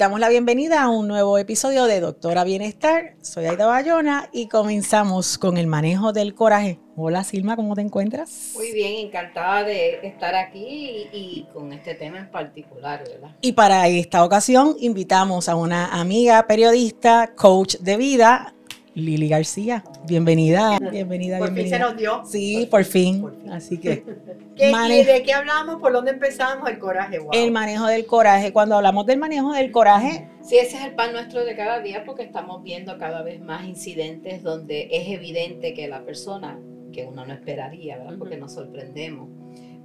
Damos 0.00 0.18
la 0.18 0.30
bienvenida 0.30 0.82
a 0.82 0.88
un 0.88 1.08
nuevo 1.08 1.36
episodio 1.36 1.84
de 1.84 2.00
Doctora 2.00 2.42
Bienestar. 2.42 3.16
Soy 3.20 3.44
Aida 3.44 3.66
Bayona 3.66 4.30
y 4.32 4.46
comenzamos 4.46 5.36
con 5.36 5.58
el 5.58 5.66
manejo 5.66 6.14
del 6.14 6.34
coraje. 6.34 6.78
Hola 6.96 7.22
Silma, 7.22 7.54
¿cómo 7.54 7.74
te 7.74 7.82
encuentras? 7.82 8.52
Muy 8.54 8.72
bien, 8.72 9.08
encantada 9.08 9.62
de 9.64 10.00
estar 10.02 10.34
aquí 10.34 11.06
y, 11.12 11.46
con 11.52 11.74
este 11.74 11.96
tema 11.96 12.16
en 12.16 12.30
particular, 12.30 13.04
¿verdad? 13.06 13.36
Y 13.42 13.52
para 13.52 13.88
esta 13.88 14.24
ocasión 14.24 14.74
invitamos 14.80 15.50
a 15.50 15.54
una 15.54 15.88
amiga 16.00 16.46
periodista, 16.46 17.34
coach 17.36 17.76
de 17.76 17.98
vida, 17.98 18.54
Lili 19.00 19.28
García, 19.28 19.82
bienvenida, 20.06 20.78
bienvenida, 20.78 21.38
por 21.38 21.54
fin 21.54 21.68
se 21.68 21.78
nos 21.78 21.96
dio. 21.96 22.22
Sí, 22.24 22.68
por 22.70 22.84
fin. 22.84 23.24
Así 23.50 23.78
que. 23.78 24.04
¿Qué, 24.56 25.04
¿De 25.04 25.22
qué 25.22 25.32
hablamos? 25.32 25.80
¿Por 25.80 25.92
dónde 25.92 26.10
empezamos? 26.10 26.68
El 26.68 26.78
coraje. 26.78 27.18
El 27.32 27.50
manejo 27.50 27.86
del 27.86 28.04
coraje. 28.06 28.52
Cuando 28.52 28.76
hablamos 28.76 29.06
del 29.06 29.18
manejo 29.18 29.52
del 29.52 29.70
coraje. 29.70 30.28
Sí, 30.42 30.58
ese 30.58 30.76
es 30.76 30.84
el 30.84 30.94
pan 30.94 31.12
nuestro 31.12 31.44
de 31.44 31.56
cada 31.56 31.80
día 31.80 32.04
porque 32.04 32.22
estamos 32.22 32.62
viendo 32.62 32.98
cada 32.98 33.22
vez 33.22 33.40
más 33.40 33.64
incidentes 33.64 34.42
donde 34.42 34.88
es 34.90 35.08
evidente 35.08 35.72
que 35.72 35.88
la 35.88 36.04
persona, 36.04 36.58
que 36.92 37.06
uno 37.06 37.24
no 37.24 37.32
esperaría, 37.32 37.96
¿verdad? 37.98 38.16
Porque 38.18 38.36
nos 38.36 38.52
sorprendemos, 38.52 39.28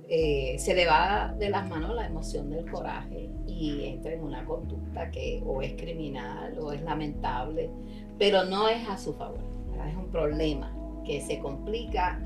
eh, 0.07 0.55
se 0.59 0.75
le 0.75 0.85
va 0.85 1.33
de 1.39 1.49
las 1.49 1.67
manos 1.67 1.95
la 1.95 2.05
emoción 2.05 2.49
del 2.49 2.69
coraje 2.69 3.29
y 3.47 3.85
entra 3.85 4.13
en 4.13 4.21
una 4.21 4.45
conducta 4.45 5.09
que 5.09 5.41
o 5.43 5.61
es 5.61 5.73
criminal 5.73 6.57
o 6.59 6.71
es 6.71 6.81
lamentable 6.83 7.71
pero 8.17 8.45
no 8.45 8.69
es 8.69 8.87
a 8.87 8.97
su 8.97 9.13
favor. 9.13 9.39
Es 9.87 9.95
un 9.95 10.07
problema 10.07 10.71
que 11.05 11.21
se 11.21 11.39
complica, 11.39 12.19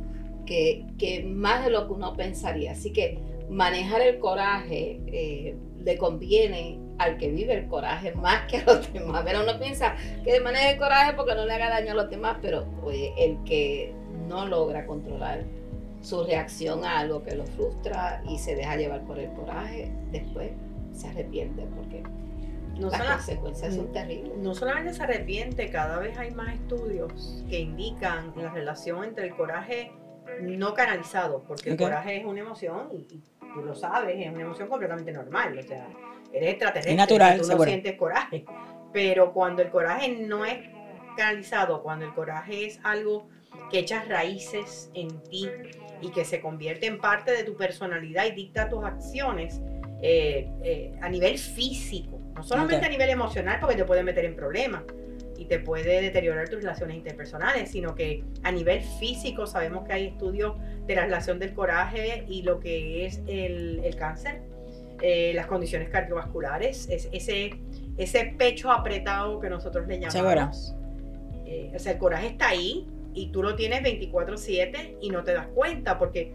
que, 0.46 0.86
que, 0.98 1.24
más 1.24 1.66
de 1.66 1.72
lo 1.72 1.88
que 1.88 1.94
uno 1.94 2.16
pensaría. 2.16 2.72
Así 2.72 2.92
que 2.92 3.20
manejar 3.50 4.02
el 4.02 4.20
coraje 4.20 5.02
eh, 5.08 5.56
le 5.84 5.98
conviene 5.98 6.80
al 6.98 7.18
que 7.18 7.30
vive 7.30 7.54
el 7.54 7.68
coraje 7.68 8.14
más 8.14 8.46
que 8.50 8.58
a 8.58 8.66
los 8.66 8.94
demás. 8.94 9.24
Pero 9.26 9.44
uno 9.44 9.60
piensa 9.60 9.96
que 10.24 10.40
maneje 10.40 10.72
el 10.72 10.78
coraje 10.78 11.14
porque 11.14 11.36
no 11.36 11.46
le 11.46 11.54
haga 11.54 11.70
daño 11.70 11.92
a 11.92 11.96
los 11.96 12.10
demás, 12.10 12.38
pero 12.42 12.66
el 13.18 13.38
que 13.44 13.94
no 14.28 14.46
logra 14.46 14.86
controlar 14.86 15.44
su 16.02 16.24
reacción 16.24 16.86
a 16.86 17.00
algo 17.00 17.24
que 17.24 17.36
lo 17.36 17.46
frustra 17.46 18.22
y 18.30 18.38
se 18.38 18.56
deja 18.56 18.78
llevar 18.78 19.02
por 19.04 19.20
el 19.20 19.32
coraje, 19.34 19.92
después 20.12 20.52
se 20.94 21.08
arrepiente 21.08 21.66
porque 21.76 22.04
no 22.80 22.90
Las 22.90 23.26
consecuencias 23.26 23.76
son 23.76 23.92
terribles. 23.92 24.38
No 24.38 24.56
solamente 24.56 24.94
se 24.94 25.04
arrepiente, 25.04 25.70
cada 25.70 26.00
vez 26.00 26.18
hay 26.18 26.32
más 26.32 26.54
estudios 26.54 27.44
que 27.50 27.60
indican 27.60 28.34
la 28.36 28.50
relación 28.50 29.04
entre 29.04 29.28
el 29.28 29.36
coraje 29.36 29.92
no 30.42 30.74
canalizado, 30.74 31.44
porque 31.48 31.72
el 31.72 31.78
coraje 31.78 32.18
es 32.18 32.26
una 32.26 32.42
emoción 32.42 32.90
y, 32.92 33.22
tú 33.54 33.62
lo 33.62 33.76
sabes, 33.76 34.16
es 34.18 34.32
una 34.32 34.44
emoción 34.44 34.70
completamente 34.70 35.12
normal, 35.12 35.58
o 35.58 35.64
sea, 35.64 35.88
eres 36.32 36.52
extraterrestre, 36.52 36.96
natural, 36.96 37.42
tú 37.42 37.48
no 37.48 37.64
sientes 37.64 37.96
coraje, 37.96 38.46
pero 38.94 39.34
cuando 39.34 39.62
el 39.62 39.70
coraje 39.70 40.10
no 40.10 40.46
es 40.46 40.60
canalizado, 41.18 41.82
cuando 41.82 42.06
el 42.06 42.14
coraje 42.14 42.68
es 42.68 42.80
algo 42.84 43.28
que 43.72 43.80
echas 43.80 44.08
raíces 44.08 44.90
en 44.94 45.22
ti 45.24 45.50
y 46.02 46.10
que 46.12 46.24
se 46.24 46.40
convierte 46.40 46.86
en 46.86 47.00
parte 47.00 47.32
de 47.32 47.44
tu 47.44 47.56
personalidad 47.58 48.26
y 48.26 48.32
dicta 48.32 48.70
tus 48.70 48.84
acciones 48.84 49.62
eh, 50.02 50.50
eh, 50.64 50.98
a 51.02 51.10
nivel 51.10 51.38
físico, 51.38 52.19
no 52.40 52.44
solamente 52.44 52.86
a 52.86 52.90
nivel 52.90 53.10
emocional, 53.10 53.58
porque 53.60 53.76
te 53.76 53.84
puede 53.84 54.02
meter 54.02 54.24
en 54.24 54.36
problemas 54.36 54.84
y 55.38 55.46
te 55.46 55.60
puede 55.60 56.02
deteriorar 56.02 56.48
tus 56.48 56.62
relaciones 56.62 56.96
interpersonales, 56.96 57.70
sino 57.70 57.96
que 57.96 58.24
a 58.44 58.52
nivel 58.52 58.82
físico 58.82 59.46
sabemos 59.46 59.86
que 59.86 59.94
hay 59.94 60.08
estudios 60.08 60.56
de 60.88 60.96
la 60.96 61.04
relación 61.04 61.38
del 61.38 61.54
coraje 61.54 62.24
y 62.30 62.44
lo 62.44 62.62
que 62.62 63.06
es 63.06 63.22
el, 63.28 63.94
cáncer, 63.98 64.42
eh, 65.02 65.34
las 65.36 65.48
condiciones 65.48 65.90
cardiovasculares, 65.90 66.88
es, 66.90 67.10
ese, 67.12 67.60
ese 67.98 68.34
pecho 68.38 68.72
apretado 68.72 69.42
que 69.42 69.50
nosotros 69.50 69.86
le 69.88 70.00
llamamos. 70.00 70.76
Eh, 71.46 71.74
o 71.76 71.80
sea, 71.80 71.94
el 71.94 71.98
coraje 71.98 72.28
está 72.28 72.50
ahí 72.50 72.88
y 73.14 73.32
tú 73.32 73.44
lo 73.44 73.56
tienes 73.56 73.82
24/7 73.82 74.98
y 75.02 75.10
no 75.10 75.24
te 75.24 75.34
das 75.34 75.48
cuenta 75.48 75.98
porque 75.98 76.32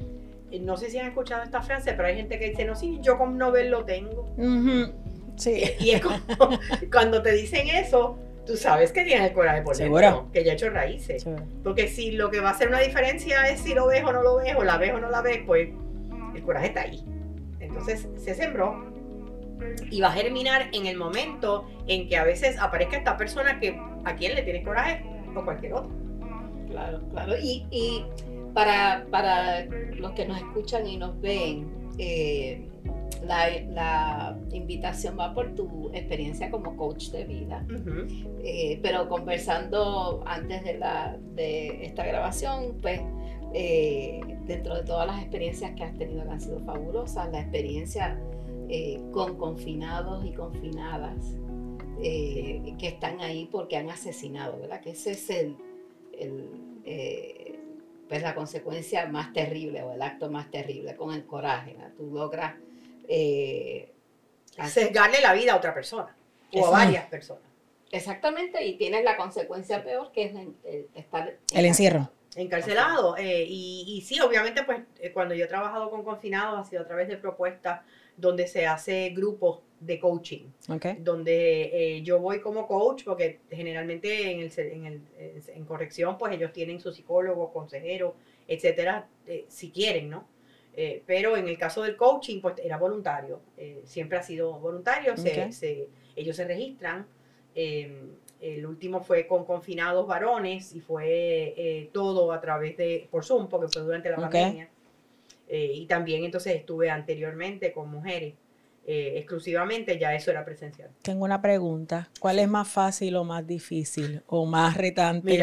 eh, 0.50 0.60
no 0.60 0.76
sé 0.76 0.90
si 0.90 0.98
han 0.98 1.06
escuchado 1.06 1.42
esta 1.42 1.62
frase, 1.62 1.94
pero 1.94 2.08
hay 2.08 2.16
gente 2.16 2.38
que 2.38 2.50
dice, 2.50 2.64
no, 2.64 2.74
sí, 2.74 2.98
yo 3.00 3.16
como 3.16 3.32
no 3.32 3.50
lo 3.50 3.84
tengo. 3.84 4.34
Sí. 5.36 5.64
Y 5.80 5.90
es 5.90 6.00
como, 6.00 6.18
cuando 6.92 7.22
te 7.22 7.32
dicen 7.32 7.68
eso, 7.68 8.18
tú 8.46 8.56
sabes 8.56 8.92
que 8.92 9.04
tienes 9.04 9.28
el 9.28 9.32
coraje 9.34 9.62
por 9.62 9.76
dentro, 9.76 10.28
que 10.32 10.44
ya 10.44 10.52
ha 10.52 10.54
hecho 10.54 10.70
raíces. 10.70 11.26
Porque 11.62 11.88
si 11.88 12.12
lo 12.12 12.30
que 12.30 12.40
va 12.40 12.50
a 12.50 12.52
hacer 12.52 12.68
una 12.68 12.80
diferencia 12.80 13.48
es 13.48 13.60
si 13.60 13.74
lo 13.74 13.86
ves 13.86 14.04
o 14.04 14.12
no 14.12 14.22
lo 14.22 14.36
ves, 14.36 14.54
o 14.56 14.64
la 14.64 14.76
ves 14.76 14.92
o 14.92 14.98
no 14.98 15.10
la 15.10 15.22
ves, 15.22 15.40
pues 15.46 15.68
el 16.34 16.42
coraje 16.42 16.68
está 16.68 16.82
ahí. 16.82 17.04
Entonces 17.60 18.08
se 18.16 18.34
sembró 18.34 18.92
y 19.90 20.00
va 20.00 20.08
a 20.08 20.12
germinar 20.12 20.68
en 20.72 20.86
el 20.86 20.96
momento 20.96 21.66
en 21.86 22.08
que 22.08 22.16
a 22.16 22.24
veces 22.24 22.58
aparezca 22.58 22.96
esta 22.96 23.16
persona 23.16 23.58
que 23.60 23.80
a 24.04 24.14
quien 24.16 24.34
le 24.34 24.42
tiene 24.42 24.62
coraje 24.62 25.04
o 25.34 25.44
cualquier 25.44 25.74
otro. 25.74 25.90
Claro, 26.68 27.00
claro. 27.10 27.36
Y, 27.38 27.66
y 27.70 28.04
para, 28.52 29.06
para 29.10 29.64
los 29.64 30.12
que 30.12 30.26
nos 30.26 30.38
escuchan 30.38 30.86
y 30.86 30.96
nos 30.96 31.20
ven, 31.20 31.68
eh, 31.98 32.68
la, 33.22 34.38
invitación 34.52 35.18
va 35.18 35.34
por 35.34 35.54
tu 35.54 35.90
experiencia 35.92 36.50
como 36.50 36.76
coach 36.76 37.10
de 37.10 37.24
vida. 37.24 37.66
Eh, 38.42 38.78
pero 38.82 39.08
conversando 39.08 40.22
antes 40.26 40.64
de, 40.64 40.78
la, 40.78 41.16
de 41.34 41.84
esta 41.84 42.04
grabación, 42.04 42.78
pues 42.80 43.00
eh, 43.52 44.20
dentro 44.46 44.76
de 44.76 44.82
todas 44.82 45.06
las 45.06 45.20
experiencias 45.20 45.72
que 45.76 45.84
has 45.84 45.96
tenido 45.96 46.24
que 46.24 46.30
han 46.30 46.40
sido 46.40 46.60
fabulosas, 46.60 47.30
la 47.30 47.40
experiencia 47.40 48.18
eh, 48.68 49.00
con 49.12 49.36
confinados 49.36 50.24
y 50.24 50.32
confinadas 50.32 51.36
que 51.96 52.88
están 52.88 53.20
ahí 53.20 53.48
porque 53.50 53.76
han 53.76 53.88
asesinado, 53.88 54.58
¿verdad? 54.60 54.80
Que 54.80 54.90
ese 54.90 55.12
es 55.12 55.30
el, 55.30 55.56
pues 58.08 58.22
la 58.22 58.34
consecuencia 58.34 59.06
más 59.06 59.32
terrible 59.32 59.82
o 59.82 59.92
el 59.92 60.02
acto 60.02 60.30
más 60.30 60.50
terrible 60.50 60.96
con 60.96 61.14
el 61.14 61.24
coraje. 61.24 61.76
Tú 61.96 62.10
logras 62.12 62.54
eh, 63.08 63.92
sesgarle 64.68 65.20
la 65.20 65.32
vida 65.32 65.52
a 65.52 65.56
otra 65.56 65.74
persona 65.74 66.16
o 66.52 66.66
a 66.66 66.70
varias 66.70 67.06
personas. 67.06 67.42
Exactamente, 67.90 68.64
y 68.64 68.76
tienes 68.76 69.04
la 69.04 69.16
consecuencia 69.16 69.84
peor 69.84 70.10
que 70.10 70.24
es 70.24 70.34
el, 70.34 70.88
estar... 70.94 71.36
El 71.52 71.64
encierro. 71.64 72.10
Encarcelado. 72.36 73.16
Eh, 73.16 73.44
y, 73.48 73.84
y, 73.86 74.00
sí, 74.00 74.20
obviamente, 74.20 74.64
pues 74.64 74.80
eh, 75.00 75.12
cuando 75.12 75.34
yo 75.34 75.44
he 75.44 75.48
trabajado 75.48 75.90
con 75.90 76.02
confinados 76.02 76.58
ha 76.58 76.68
sido 76.68 76.82
a 76.82 76.86
través 76.86 77.08
de 77.08 77.16
propuestas 77.16 77.82
donde 78.16 78.46
se 78.46 78.66
hace 78.66 79.10
grupos 79.10 79.60
de 79.80 79.98
coaching, 79.98 80.46
donde 80.98 81.96
eh, 81.96 82.02
yo 82.02 82.18
voy 82.20 82.40
como 82.40 82.66
coach, 82.66 83.04
porque 83.04 83.40
generalmente 83.50 84.30
en, 84.30 84.40
el, 84.40 84.52
en, 84.58 84.86
el, 84.86 85.02
en 85.48 85.64
corrección, 85.64 86.16
pues 86.16 86.32
ellos 86.32 86.52
tienen 86.52 86.80
su 86.80 86.92
psicólogo, 86.92 87.52
consejero, 87.52 88.14
etcétera, 88.48 89.08
si 89.48 89.70
quieren, 89.70 90.10
¿no? 90.10 90.26
Eh, 90.76 91.02
pero 91.06 91.36
en 91.36 91.48
el 91.48 91.56
caso 91.56 91.82
del 91.82 91.96
coaching, 91.96 92.40
pues 92.40 92.54
era 92.62 92.76
voluntario, 92.76 93.40
eh, 93.56 93.82
siempre 93.84 94.18
ha 94.18 94.22
sido 94.22 94.58
voluntario, 94.58 95.14
ellos 96.16 96.36
se 96.36 96.44
registran. 96.44 97.06
Em, 97.54 98.10
el 98.40 98.66
último 98.66 99.00
fue 99.00 99.26
con 99.26 99.44
confinados 99.44 100.06
varones 100.06 100.74
y 100.74 100.80
fue 100.80 101.54
eh, 101.56 101.90
todo 101.92 102.32
a 102.32 102.40
través 102.40 102.76
de, 102.76 103.06
por 103.10 103.24
Zoom, 103.24 103.48
porque 103.48 103.68
fue 103.72 103.82
durante 103.82 104.10
la 104.10 104.16
pandemia. 104.16 104.68
y 105.48 105.86
también 105.86 106.24
entonces 106.24 106.56
estuve 106.56 106.90
anteriormente 106.90 107.72
con 107.72 107.90
mujeres. 107.90 108.34
exclusivamente, 108.86 109.98
ya 109.98 110.14
eso 110.14 110.30
era 110.30 110.44
presencial. 110.44 110.90
Tengo 111.00 111.24
una 111.24 111.40
pregunta. 111.40 112.10
¿Cuál 112.20 112.38
es 112.38 112.48
más 112.48 112.68
fácil 112.68 113.16
o 113.16 113.24
más 113.24 113.46
difícil 113.46 114.22
o 114.26 114.44
más 114.44 114.76
retante? 114.76 115.38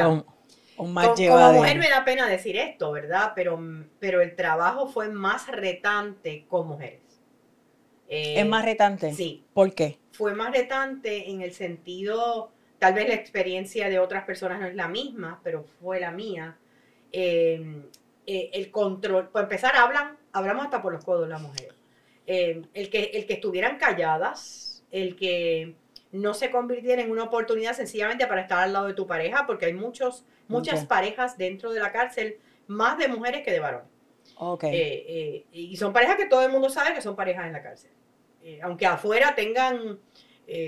Como, 0.81 1.53
mujer 1.53 1.77
me 1.77 1.89
da 1.89 2.03
pena 2.03 2.27
decir 2.27 2.57
esto, 2.57 2.91
¿verdad? 2.91 3.33
Pero, 3.35 3.59
pero 3.99 4.21
el 4.21 4.35
trabajo 4.35 4.87
fue 4.87 5.09
más 5.09 5.47
retante 5.47 6.45
con 6.49 6.67
mujeres. 6.67 7.01
¿Es 8.07 8.39
eh, 8.39 8.45
más 8.45 8.65
retante? 8.65 9.13
Sí. 9.13 9.43
¿Por 9.53 9.73
qué? 9.73 9.99
Fue 10.11 10.33
más 10.33 10.51
retante 10.51 11.29
en 11.29 11.41
el 11.41 11.53
sentido, 11.53 12.51
tal 12.79 12.95
vez 12.95 13.07
la 13.07 13.13
experiencia 13.13 13.89
de 13.89 13.99
otras 13.99 14.25
personas 14.25 14.59
no 14.59 14.67
es 14.67 14.75
la 14.75 14.87
misma, 14.87 15.39
pero 15.43 15.65
fue 15.79 15.99
la 15.99 16.11
mía. 16.11 16.57
Em, 17.11 17.83
eh, 18.25 18.49
el 18.53 18.71
control, 18.71 19.29
por 19.29 19.43
empezar, 19.43 19.75
hablan, 19.75 20.17
hablamos 20.31 20.65
hasta 20.65 20.81
por 20.81 20.93
los 20.93 21.05
codos 21.05 21.29
las 21.29 21.41
mujeres. 21.41 21.75
Em, 22.25 22.63
el, 22.73 22.89
que, 22.89 23.11
el 23.13 23.27
que 23.27 23.33
estuvieran 23.33 23.77
calladas, 23.77 24.83
el 24.91 25.15
que 25.15 25.75
no 26.11 26.33
se 26.33 26.51
convirtiera 26.51 27.01
en 27.01 27.11
una 27.11 27.23
oportunidad 27.23 27.73
sencillamente 27.73 28.27
para 28.27 28.41
estar 28.41 28.59
al 28.59 28.73
lado 28.73 28.87
de 28.87 28.93
tu 28.93 29.07
pareja, 29.07 29.45
porque 29.47 29.65
hay 29.65 29.73
muchos 29.73 30.25
muchas 30.51 30.85
parejas 30.85 31.37
dentro 31.37 31.71
de 31.71 31.79
la 31.79 31.91
cárcel, 31.91 32.37
más 32.67 32.97
de 32.97 33.07
mujeres 33.07 33.41
que 33.43 33.51
de 33.51 33.59
varones. 33.59 33.87
Okay. 34.35 34.73
Eh, 34.73 35.05
eh, 35.07 35.45
y 35.51 35.77
son 35.77 35.93
parejas 35.93 36.17
que 36.17 36.25
todo 36.25 36.43
el 36.43 36.51
mundo 36.51 36.69
sabe 36.69 36.93
que 36.93 37.01
son 37.01 37.15
parejas 37.15 37.47
en 37.47 37.53
la 37.53 37.63
cárcel. 37.63 37.91
Eh, 38.43 38.59
aunque 38.61 38.85
afuera 38.85 39.33
tengan 39.35 39.99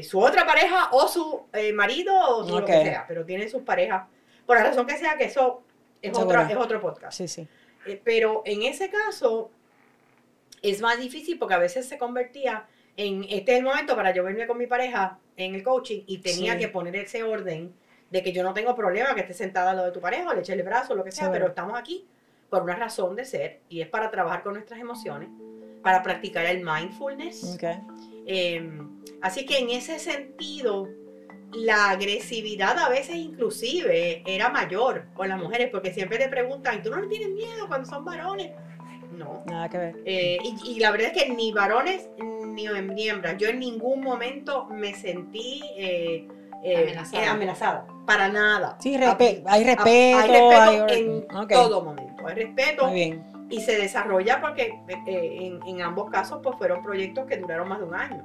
su 0.02 0.18
otra 0.22 0.46
pareja 0.46 0.90
o 0.94 1.10
su 1.10 1.46
marido 1.74 2.18
o 2.18 2.50
lo 2.50 2.66
que 2.66 2.72
sea, 2.72 3.04
pero 3.06 3.26
tienen 3.26 3.50
sus 3.50 3.64
parejas. 3.64 4.08
Por 4.46 4.56
la 4.56 4.64
razón 4.64 4.88
que 4.88 4.98
sea 4.98 5.18
que 5.18 5.26
eso 5.26 5.62
es, 6.02 6.18
otro, 6.18 6.42
es 6.42 6.56
otro 6.56 6.80
podcast. 6.80 7.18
Sí, 7.18 7.28
sí. 7.28 7.48
pero 8.04 8.44
en 8.46 8.62
ese 8.62 8.90
caso 8.90 9.52
es 10.62 10.80
más 10.80 10.98
difícil 11.00 11.38
porque 11.38 11.56
a 11.56 11.58
veces 11.58 11.86
se 11.86 11.98
convertía 11.98 12.66
en 12.98 13.24
este 13.30 13.54
es 13.54 13.58
el 13.60 13.64
momento 13.64 13.96
para 13.96 14.14
yo 14.14 14.24
verme 14.24 14.46
con 14.48 14.58
mi 14.58 14.68
pareja 14.68 15.18
en 15.38 15.56
el 15.56 15.64
coaching 15.64 16.04
y 16.06 16.20
tenía 16.20 16.54
Sí. 16.54 16.60
que 16.60 16.68
poner 16.68 16.96
ese 16.96 17.24
orden 17.24 17.74
de 18.12 18.22
que 18.22 18.32
yo 18.32 18.44
no 18.44 18.54
tengo 18.54 18.76
problema 18.76 19.16
que 19.16 19.22
estés 19.22 19.38
sentada 19.38 19.72
al 19.72 19.78
lado 19.78 19.88
de 19.88 19.94
tu 19.94 20.00
pareja 20.00 20.30
o 20.30 20.34
le 20.34 20.42
eches 20.42 20.56
el 20.56 20.64
brazo, 20.64 20.94
lo 20.94 21.04
que 21.04 21.12
sea, 21.12 21.26
Sí. 21.26 21.30
pero 21.34 21.48
estamos 21.48 21.78
aquí 21.80 22.06
por 22.50 22.62
una 22.62 22.76
razón 22.76 23.16
de 23.16 23.26
ser 23.26 23.62
y 23.70 23.82
es 23.82 23.88
para 23.88 24.12
trabajar 24.12 24.44
con 24.44 24.54
nuestras 24.54 24.80
emociones, 24.80 25.30
para 25.82 26.04
practicar 26.04 26.46
el 26.46 26.64
mindfulness. 26.64 27.56
Ok. 27.56 27.64
Eh, 28.28 28.70
así 29.22 29.46
que 29.48 29.58
en 29.58 29.72
ese 29.72 29.98
sentido, 29.98 30.88
la 31.54 31.90
agresividad 31.90 32.78
a 32.78 32.90
veces 32.90 33.16
inclusive 33.16 34.24
era 34.26 34.50
mayor 34.50 35.06
con 35.16 35.30
las 35.30 35.40
mujeres, 35.40 35.70
porque 35.72 35.92
siempre 35.94 36.18
te 36.20 36.28
preguntan, 36.30 36.82
¿tú 36.84 36.92
no 36.92 37.00
le 37.02 37.08
tienes 37.08 37.30
miedo 37.30 37.68
cuando 37.68 37.90
son 37.90 38.06
varones? 38.06 38.52
No. 39.18 39.44
Nada 39.48 39.70
que 39.70 39.78
ver. 39.78 39.96
Eh, 40.06 40.38
y, 40.44 40.72
y 40.76 40.80
la 40.80 40.90
verdad 40.92 41.12
es 41.16 41.24
que 41.24 41.30
ni 41.34 41.52
varones 41.52 42.08
ni, 42.54 42.68
ni 42.68 43.10
hembras, 43.10 43.38
yo 43.38 43.50
en 43.50 43.60
ningún 43.60 44.02
momento 44.02 44.66
me 44.66 44.94
sentí 44.94 45.62
eh, 45.78 46.28
eh, 46.64 46.78
Amenazada. 46.84 47.32
amenazada, 47.32 47.88
para 48.06 48.30
nada. 48.30 48.78
Sí, 48.80 48.96
respe- 48.98 49.44
hay 49.46 49.64
respeto. 49.64 50.18
hay 50.20 50.28
respeto 50.30 50.86
hay- 50.88 51.00
en 51.00 51.48
todo 51.50 51.84
momento, 51.84 52.26
hay 52.28 52.36
respeto 52.36 52.86
Muy 52.86 52.94
bien. 52.96 53.24
y 53.50 53.60
se 53.62 53.76
desarrolla 53.78 54.40
porque 54.40 54.80
eh, 55.08 55.38
en, 55.42 55.60
en 55.68 55.82
ambos 55.82 56.10
casos 56.10 56.40
pues 56.42 56.56
fueron 56.58 56.82
proyectos 56.82 57.26
que 57.26 57.36
duraron 57.38 57.68
más 57.68 57.80
de 57.80 57.86
un 57.86 57.96
año. 57.96 58.24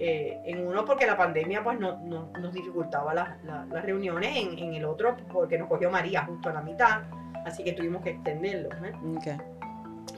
En 0.00 0.66
uno 0.66 0.84
porque 0.86 1.06
la 1.06 1.16
pandemia 1.16 1.62
pues 1.62 1.78
no, 1.78 1.98
no- 1.98 2.30
nos 2.40 2.52
dificultaba 2.54 3.12
las, 3.12 3.44
las- 3.44 3.68
las 3.68 3.84
reuniones, 3.84 4.34
en, 4.36 4.58
en 4.58 4.74
el 4.74 4.84
otro 4.86 5.16
porque 5.32 5.58
nos 5.58 5.68
cogió 5.68 5.90
María 5.90 6.24
justo 6.24 6.48
a 6.48 6.54
la 6.54 6.62
mitad, 6.62 7.02
así 7.44 7.62
que 7.64 7.72
tuvimos 7.72 8.02
que 8.02 8.10
extenderlo. 8.10 8.70
¿eh? 8.84 8.92
Ok. 9.16 9.42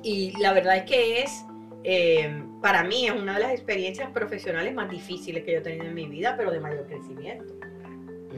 Y 0.05 0.39
la 0.41 0.53
verdad 0.53 0.77
es 0.77 0.85
que 0.85 1.23
es, 1.23 1.45
eh, 1.85 2.43
para 2.61 2.85
mí 2.85 3.07
es 3.07 3.13
una 3.13 3.35
de 3.35 3.41
las 3.41 3.53
experiencias 3.53 4.11
profesionales 4.11 4.75
más 4.75 4.91
difíciles 4.91 5.45
que 5.45 5.53
yo 5.53 5.59
he 5.59 5.63
tenido 5.63 5.85
en 5.85 5.95
mi 5.95 6.07
vida, 6.07 6.35
pero 6.37 6.51
de 6.51 6.61
mayor 6.61 6.87
crecimiento, 6.87 7.55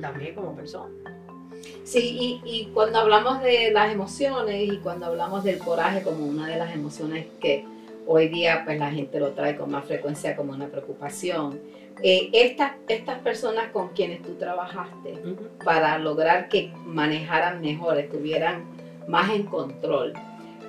también 0.00 0.34
como 0.34 0.54
persona. 0.54 0.92
Sí, 1.84 2.16
y, 2.20 2.42
y 2.44 2.66
cuando 2.66 2.98
hablamos 2.98 3.42
de 3.42 3.70
las 3.70 3.92
emociones 3.92 4.72
y 4.72 4.78
cuando 4.78 5.06
hablamos 5.06 5.44
del 5.44 5.58
coraje 5.58 6.02
como 6.02 6.24
una 6.26 6.48
de 6.48 6.56
las 6.56 6.74
emociones 6.74 7.26
que 7.40 7.64
hoy 8.06 8.28
día 8.28 8.62
pues 8.64 8.78
la 8.78 8.90
gente 8.90 9.20
lo 9.20 9.32
trae 9.32 9.56
con 9.56 9.70
más 9.70 9.84
frecuencia 9.84 10.34
como 10.36 10.52
una 10.52 10.66
preocupación, 10.68 11.60
eh, 12.02 12.30
estas, 12.32 12.72
estas 12.88 13.20
personas 13.20 13.70
con 13.70 13.90
quienes 13.90 14.22
tú 14.22 14.34
trabajaste 14.34 15.14
para 15.64 15.98
lograr 15.98 16.48
que 16.48 16.72
manejaran 16.84 17.60
mejor, 17.60 17.98
estuvieran 17.98 18.64
más 19.06 19.30
en 19.30 19.44
control, 19.44 20.12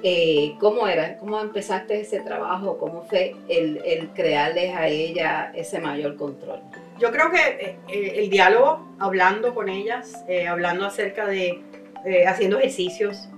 eh, 0.04 0.56
¿cómo 0.60 0.86
era? 0.88 1.18
¿Cómo 1.18 1.40
empezaste 1.40 2.02
ese 2.02 2.20
trabajo? 2.20 2.78
¿Cómo 2.78 3.04
fue 3.04 3.36
el, 3.48 3.82
el 3.86 4.10
crearles 4.10 4.76
a 4.76 4.88
ella 4.88 5.52
ese 5.56 5.80
mayor 5.80 6.18
control? 6.18 6.60
Yo 7.00 7.10
creo 7.12 7.32
que 7.32 7.40
eh, 7.40 7.78
eh, 7.88 8.14
el 8.18 8.30
diálogo, 8.30 8.86
hablando 9.00 9.56
con 9.56 9.70
ellas, 9.70 10.24
eh, 10.28 10.46
hablando 10.48 10.86
acerca 10.86 11.26
de, 11.26 11.62
eh, 12.06 12.28
haciendo 12.28 12.60
ejercicios, 12.60 13.30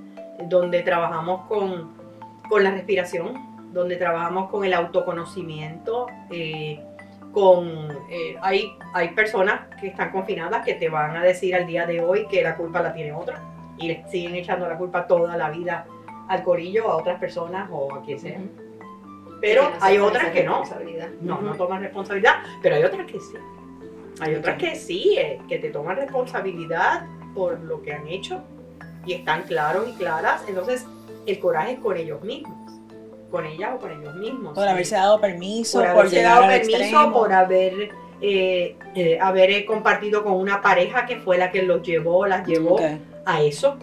donde 0.50 0.82
trabajamos 0.82 1.46
con, 1.48 1.94
con 2.50 2.64
la 2.64 2.72
respiración, 2.72 3.72
donde 3.72 3.96
trabajamos 3.98 4.50
con 4.50 4.66
el 4.66 4.74
autoconocimiento, 4.74 6.08
eh, 6.32 6.80
con, 7.32 7.90
hay, 8.42 8.72
hay 8.94 9.10
personas 9.10 9.68
que 9.80 9.88
están 9.88 10.12
confinadas 10.12 10.66
que 10.66 10.74
te 10.74 10.90
van 10.90 11.16
a 11.18 11.22
decir 11.22 11.54
al 11.54 11.68
día 11.68 11.86
de 11.86 12.02
hoy 12.02 12.28
que 12.28 12.42
la 12.42 12.56
culpa 12.56 12.82
la 12.82 12.94
tiene 12.94 13.12
otra 13.12 13.42
y 13.78 13.90
le 13.90 14.06
siguen 14.10 14.36
echando 14.36 14.68
la 14.70 14.78
culpa 14.78 15.06
toda 15.06 15.36
la 15.36 15.50
vida 15.50 15.86
al 16.28 16.44
corillo, 16.44 16.90
a 16.90 16.98
otras 16.98 17.20
personas 17.20 17.70
o 17.72 17.94
a 17.94 18.02
quien 18.04 18.20
sea. 18.20 18.40
Pero 19.42 19.64
no 19.64 19.70
hay 19.82 19.98
otras 19.98 20.32
que 20.32 20.44
no. 20.44 20.64
No, 21.22 21.42
no 21.42 21.56
toman 21.56 21.82
responsabilidad, 21.82 22.36
pero 22.62 22.76
hay 22.76 22.84
otras 22.84 23.06
que 23.06 23.20
sí. 23.20 23.34
Hay 24.22 24.36
otras 24.36 24.58
que 24.58 24.76
sí, 24.76 25.16
eh, 25.18 25.40
que 25.48 25.60
te 25.60 25.70
toman 25.70 25.98
responsabilidad 25.98 27.06
por 27.34 27.60
lo 27.60 27.82
que 27.82 27.94
han 27.94 28.08
hecho 28.08 28.42
y 29.06 29.14
están 29.14 29.44
claros 29.44 29.88
y 29.90 29.94
claras. 29.94 30.44
Entonces, 30.48 30.86
el 31.26 31.40
coraje 31.40 31.74
es 31.74 31.80
con 31.80 31.98
ellos 31.98 32.22
mismos, 32.24 32.72
con 33.30 33.46
ellas 33.46 33.72
o 33.76 33.80
con 33.80 33.92
ellos 33.92 34.16
mismos. 34.16 34.54
Por 34.54 34.64
Sí. 34.64 34.70
haberse 34.70 34.96
dado 34.96 35.20
permiso, 35.20 35.80
por 35.80 35.88
por, 35.90 35.98
haberse 36.00 36.16
llegar 36.16 36.32
dado 36.34 36.44
al 36.46 36.60
permiso, 36.60 36.78
extremo. 36.80 37.14
por 37.14 37.34
haber, 37.34 37.90
eh, 38.22 38.78
eh, 38.96 39.20
haber 39.20 39.66
compartido 39.66 40.24
con 40.24 40.34
una 40.34 40.62
pareja 40.62 41.06
que 41.06 41.18
fue 41.18 41.38
la 41.38 41.52
que 41.52 41.64
los 41.64 41.82
llevó, 41.82 42.26
las 42.26 42.48
llevó 42.48 42.80
a 43.26 43.42
eso. 43.42 43.78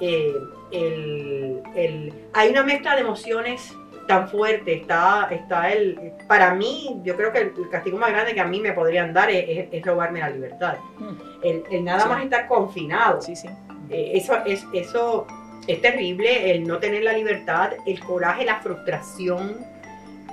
Eh, 0.00 0.34
el- 0.72 1.62
el- 1.74 2.12
hay 2.32 2.50
una 2.50 2.62
mezcla 2.64 2.94
de 2.94 3.02
emociones 3.02 3.74
tan 4.08 4.28
fuerte. 4.28 4.74
Está, 4.74 5.28
está 5.30 5.70
el. 5.72 6.12
Para 6.26 6.54
mí, 6.54 7.00
yo 7.04 7.16
creo 7.16 7.32
que 7.32 7.38
el, 7.40 7.52
el 7.56 7.68
castigo 7.70 7.98
más 7.98 8.10
grande 8.10 8.34
que 8.34 8.40
a 8.40 8.46
mí 8.46 8.60
me 8.60 8.72
podrían 8.72 9.12
dar 9.12 9.30
es, 9.30 9.44
es- 9.48 9.68
es 9.72 9.84
robarme 9.86 10.20
la 10.20 10.30
libertad. 10.30 10.76
Mm. 10.98 11.08
El, 11.42 11.64
el 11.70 11.84
nada 11.84 12.00
Sí. 12.02 12.08
más 12.08 12.22
estar 12.24 12.46
confinado. 12.48 13.20
Sí, 13.22 13.36
sí. 13.36 13.48
Eh, 13.90 14.12
eso, 14.14 14.36
es, 14.46 14.64
eso 14.72 15.26
es 15.66 15.80
terrible, 15.80 16.50
el 16.50 16.66
no 16.66 16.78
tener 16.78 17.02
la 17.04 17.12
libertad, 17.12 17.72
el 17.86 18.00
coraje, 18.00 18.44
la 18.44 18.60
frustración, 18.60 19.58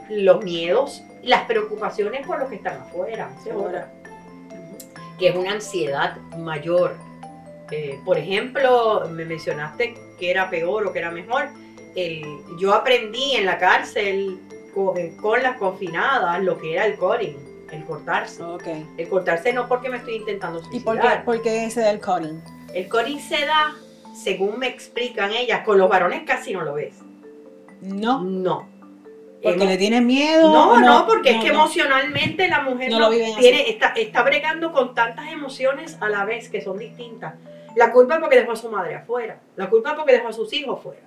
los 0.09 0.44
miedos, 0.44 1.03
las 1.24 1.44
preocupaciones 1.44 2.25
por 2.25 2.39
los 2.39 2.50
que 2.50 2.56
están 2.56 2.80
afuera. 2.81 3.30
Que 5.19 5.27
es 5.30 5.36
una 5.36 5.51
ansiedad 5.51 6.18
mayor. 6.38 6.95
Eh, 7.71 8.00
por 8.06 8.18
ejemplo, 8.18 9.03
me 9.12 9.25
mencionaste 9.25 9.94
que 10.19 10.30
era 10.30 10.50
peor 10.50 10.86
o 10.88 10.94
que 10.94 11.00
era 11.00 11.12
mejor. 11.12 11.50
El- 11.95 12.24
yo 12.57 12.74
aprendí 12.74 13.36
en 13.36 13.45
la 13.45 13.57
cárcel 13.57 14.39
con, 14.74 14.95
con 15.18 15.42
las 15.42 15.57
confinadas 15.57 16.44
lo 16.44 16.57
que 16.60 16.74
era 16.74 16.86
el 16.86 16.98
cutting, 16.98 17.38
el 17.71 17.83
cortarse. 17.86 18.44
Ok. 18.44 18.68
El 18.98 19.10
cortarse 19.10 19.54
no 19.54 19.68
porque 19.68 19.89
me 19.89 19.98
estoy 19.98 20.16
intentando 20.18 20.62
¿Y 20.71 20.80
por 20.81 20.95
qué, 20.95 21.01
suicidar. 21.01 21.25
por 21.25 21.42
qué 21.42 21.69
se 21.71 21.81
da 21.81 21.89
el 21.92 22.00
cutting? 22.00 22.42
El 22.74 22.88
cutting 22.89 23.19
se 23.19 23.45
da, 23.45 23.75
según 24.16 24.60
me 24.60 24.68
explican 24.68 25.31
ellas, 25.31 25.62
con 25.66 25.77
los 25.80 25.89
varones 25.89 26.22
casi 26.25 26.54
no 26.54 26.62
lo 26.62 26.74
ves. 26.75 26.95
No. 27.81 28.22
No. 28.22 28.68
Porque 29.41 29.63
Eh, 29.63 29.67
le 29.67 29.77
tienen 29.77 30.05
miedo. 30.05 30.51
no, 30.51 30.82
no, 30.82 31.08
porque 31.08 31.29
es 31.32 31.41
que 31.41 31.48
no. 31.48 31.53
emocionalmente 31.62 32.50
la 32.50 32.62
mujer 32.62 32.91
No 32.91 33.00
lo 33.00 33.10
tiene, 33.10 33.70
está, 33.70 33.94
está 33.96 34.22
bregando 34.22 34.74
con 34.74 34.94
tantas 34.94 35.32
emociones 35.32 35.98
a 36.01 36.10
la 36.10 36.25
vez 36.25 36.50
que 36.50 36.62
son 36.62 36.77
distintas. 36.77 37.36
La 37.76 37.92
culpa 37.92 38.16
es 38.16 38.20
porque 38.20 38.36
dejó 38.40 38.52
a 38.52 38.56
su 38.56 38.70
madre 38.70 38.96
afuera. 38.96 39.40
La 39.56 39.70
culpa 39.70 39.90
es 39.92 39.96
porque 39.96 40.14
dejó 40.14 40.28
a 40.28 40.34
sus 40.34 40.52
hijos 40.54 40.82
fuera. 40.82 41.02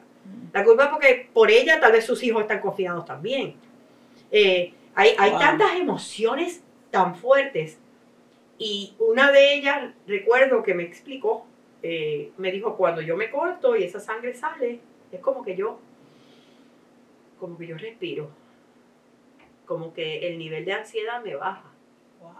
La 0.53 0.65
culpa 0.65 0.85
es 0.85 0.91
porque 0.91 1.29
por 1.33 1.51
ella 1.51 1.81
tal 1.81 1.93
vez 1.93 2.05
sus 2.05 2.23
hijos 2.23 2.43
están 2.43 2.61
confinados 2.61 3.05
también. 3.05 3.55
Eh, 4.31 4.73
hay 4.95 5.15
hay 5.19 5.31
Wow. 5.31 5.39
tantas 5.39 5.77
emociones 5.77 6.63
tan 6.91 7.15
fuertes. 7.17 7.79
Y 8.59 8.95
una 8.99 9.33
de 9.33 9.55
ellas, 9.55 9.93
recuerdo 10.07 10.63
que 10.63 10.75
me 10.75 10.83
explicó, 10.85 11.47
eh, 11.83 12.31
me 12.37 12.53
dijo, 12.53 12.77
cuando 12.77 13.01
yo 13.01 13.17
me 13.17 13.31
corto 13.31 13.75
y 13.77 13.83
esa 13.85 13.99
sangre 13.99 14.35
sale, 14.35 14.81
es 15.11 15.21
como 15.21 15.43
que 15.43 15.57
yo, 15.57 15.79
como 17.41 17.59
que 17.59 17.67
yo 17.67 17.77
respiro. 17.77 18.31
Como 19.67 19.93
que 19.95 20.29
el 20.29 20.39
nivel 20.39 20.65
de 20.65 20.73
ansiedad 20.75 21.23
me 21.23 21.35
baja 21.35 21.71
Wow. 22.21 22.33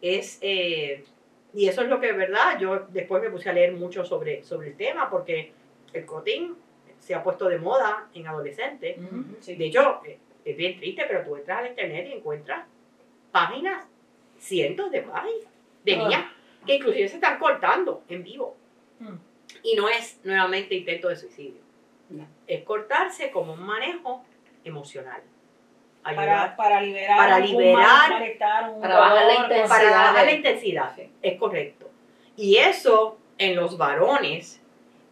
es, 0.00 0.38
eh, 0.40 1.04
y 1.54 1.68
eso 1.68 1.82
es 1.82 1.88
lo 1.88 2.00
que 2.00 2.10
es 2.10 2.16
verdad, 2.16 2.58
yo 2.58 2.86
después 2.90 3.22
me 3.22 3.30
puse 3.30 3.50
a 3.50 3.52
leer 3.52 3.72
mucho 3.72 4.04
sobre, 4.04 4.42
sobre 4.42 4.68
el 4.68 4.76
tema 4.76 5.10
porque 5.10 5.52
el 5.92 6.06
cotín 6.06 6.56
se 6.98 7.14
ha 7.14 7.22
puesto 7.22 7.48
de 7.48 7.58
moda 7.58 8.08
en 8.14 8.26
adolescentes. 8.26 8.96
Sí. 9.40 9.56
De 9.56 9.66
hecho, 9.66 10.00
eh, 10.04 10.18
es 10.44 10.56
bien 10.56 10.76
triste, 10.78 11.04
pero 11.08 11.24
tú 11.24 11.36
entras 11.36 11.58
al 11.58 11.68
internet 11.68 12.08
y 12.08 12.12
encuentras 12.18 12.66
páginas, 13.32 13.86
cientos 14.38 14.90
de 14.90 15.02
páginas 15.02 15.50
de 15.84 15.96
niñas 15.96 16.24
que 16.66 16.76
inclusive 16.76 17.08
se 17.08 17.14
están 17.16 17.38
cortando 17.38 18.04
en 18.08 18.22
vivo. 18.22 18.56
Mm. 18.98 19.14
Y 19.62 19.74
no 19.76 19.88
es 19.88 20.20
nuevamente 20.24 20.74
intento 20.74 21.08
de 21.08 21.16
suicidio. 21.16 21.60
Es 22.46 22.64
cortarse 22.64 23.30
como 23.30 23.54
un 23.54 23.62
manejo 23.62 24.24
emocional. 24.64 25.22
Para, 26.02 26.22
Ayudar 26.22 26.56
para 26.56 26.80
liberar. 26.80 27.16
Para 27.18 27.36
un 27.36 27.42
liberar- 27.42 27.76
mal- 27.76 28.10
malestar, 28.20 28.70
un 28.70 28.80
para 28.80 28.98
bajar 28.98 29.14
la 29.16 29.20
dolor, 29.22 29.42
intensidad. 29.42 29.68
para 29.68 29.90
bajar 29.90 30.24
la 30.26 30.32
intensidad. 30.32 30.92
Sí. 30.96 31.10
Es 31.22 31.38
correcto. 31.38 31.90
Y 32.36 32.56
eso 32.56 33.18
en 33.36 33.56
los 33.56 33.76
varones 33.76 34.60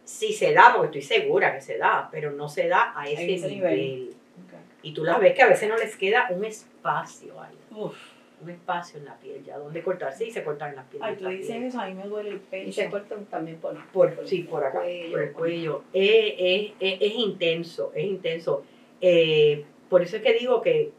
sí 0.03 0.33
se 0.33 0.53
da, 0.53 0.73
porque 0.75 0.99
estoy 0.99 1.17
segura 1.19 1.53
que 1.53 1.61
se 1.61 1.77
da, 1.77 2.09
pero 2.11 2.31
no 2.31 2.49
se 2.49 2.67
da 2.67 2.93
a 2.95 3.07
ese, 3.07 3.35
ese 3.35 3.47
nivel. 3.49 3.75
nivel. 3.77 4.15
Y 4.81 4.93
tú 4.93 5.03
las 5.03 5.19
ves 5.19 5.35
que 5.35 5.43
a 5.43 5.47
veces 5.47 5.69
no 5.69 5.77
les 5.77 5.95
queda 5.95 6.27
un 6.31 6.43
espacio 6.45 7.39
ahí, 7.41 7.55
Uf. 7.75 7.95
un 8.41 8.49
espacio 8.49 8.97
en 8.99 9.05
la 9.05 9.15
piel, 9.17 9.43
ya 9.43 9.57
donde 9.57 9.83
cortarse 9.83 10.25
y 10.25 10.31
se 10.31 10.41
cortan 10.43 10.75
las 10.75 10.85
piernas. 10.85 11.11
Ay, 11.11 11.17
tú 11.17 11.27
dices 11.27 11.61
eso, 11.63 11.81
a 11.81 11.85
mí 11.87 11.93
me 11.93 12.03
duele 12.07 12.29
el 12.29 12.35
Y 12.37 12.39
pecho. 12.39 12.71
se 12.71 12.89
cortan 12.89 13.25
también 13.25 13.57
por, 13.57 13.75
Por, 13.91 14.25
sí, 14.27 14.43
por 14.43 14.63
acá, 14.63 14.79
cuello, 14.79 15.11
por 15.11 15.21
el 15.21 15.31
cuello. 15.33 15.83
Es, 15.93 16.33
es- 16.39 16.71
es- 16.79 17.01
es 17.01 17.13
intenso, 17.15 17.91
es 17.93 18.05
intenso. 18.05 18.63
Eh, 19.01 19.65
por 19.89 20.01
eso 20.01 20.17
es 20.17 20.21
que 20.23 20.33
digo 20.33 20.61
que 20.61 20.91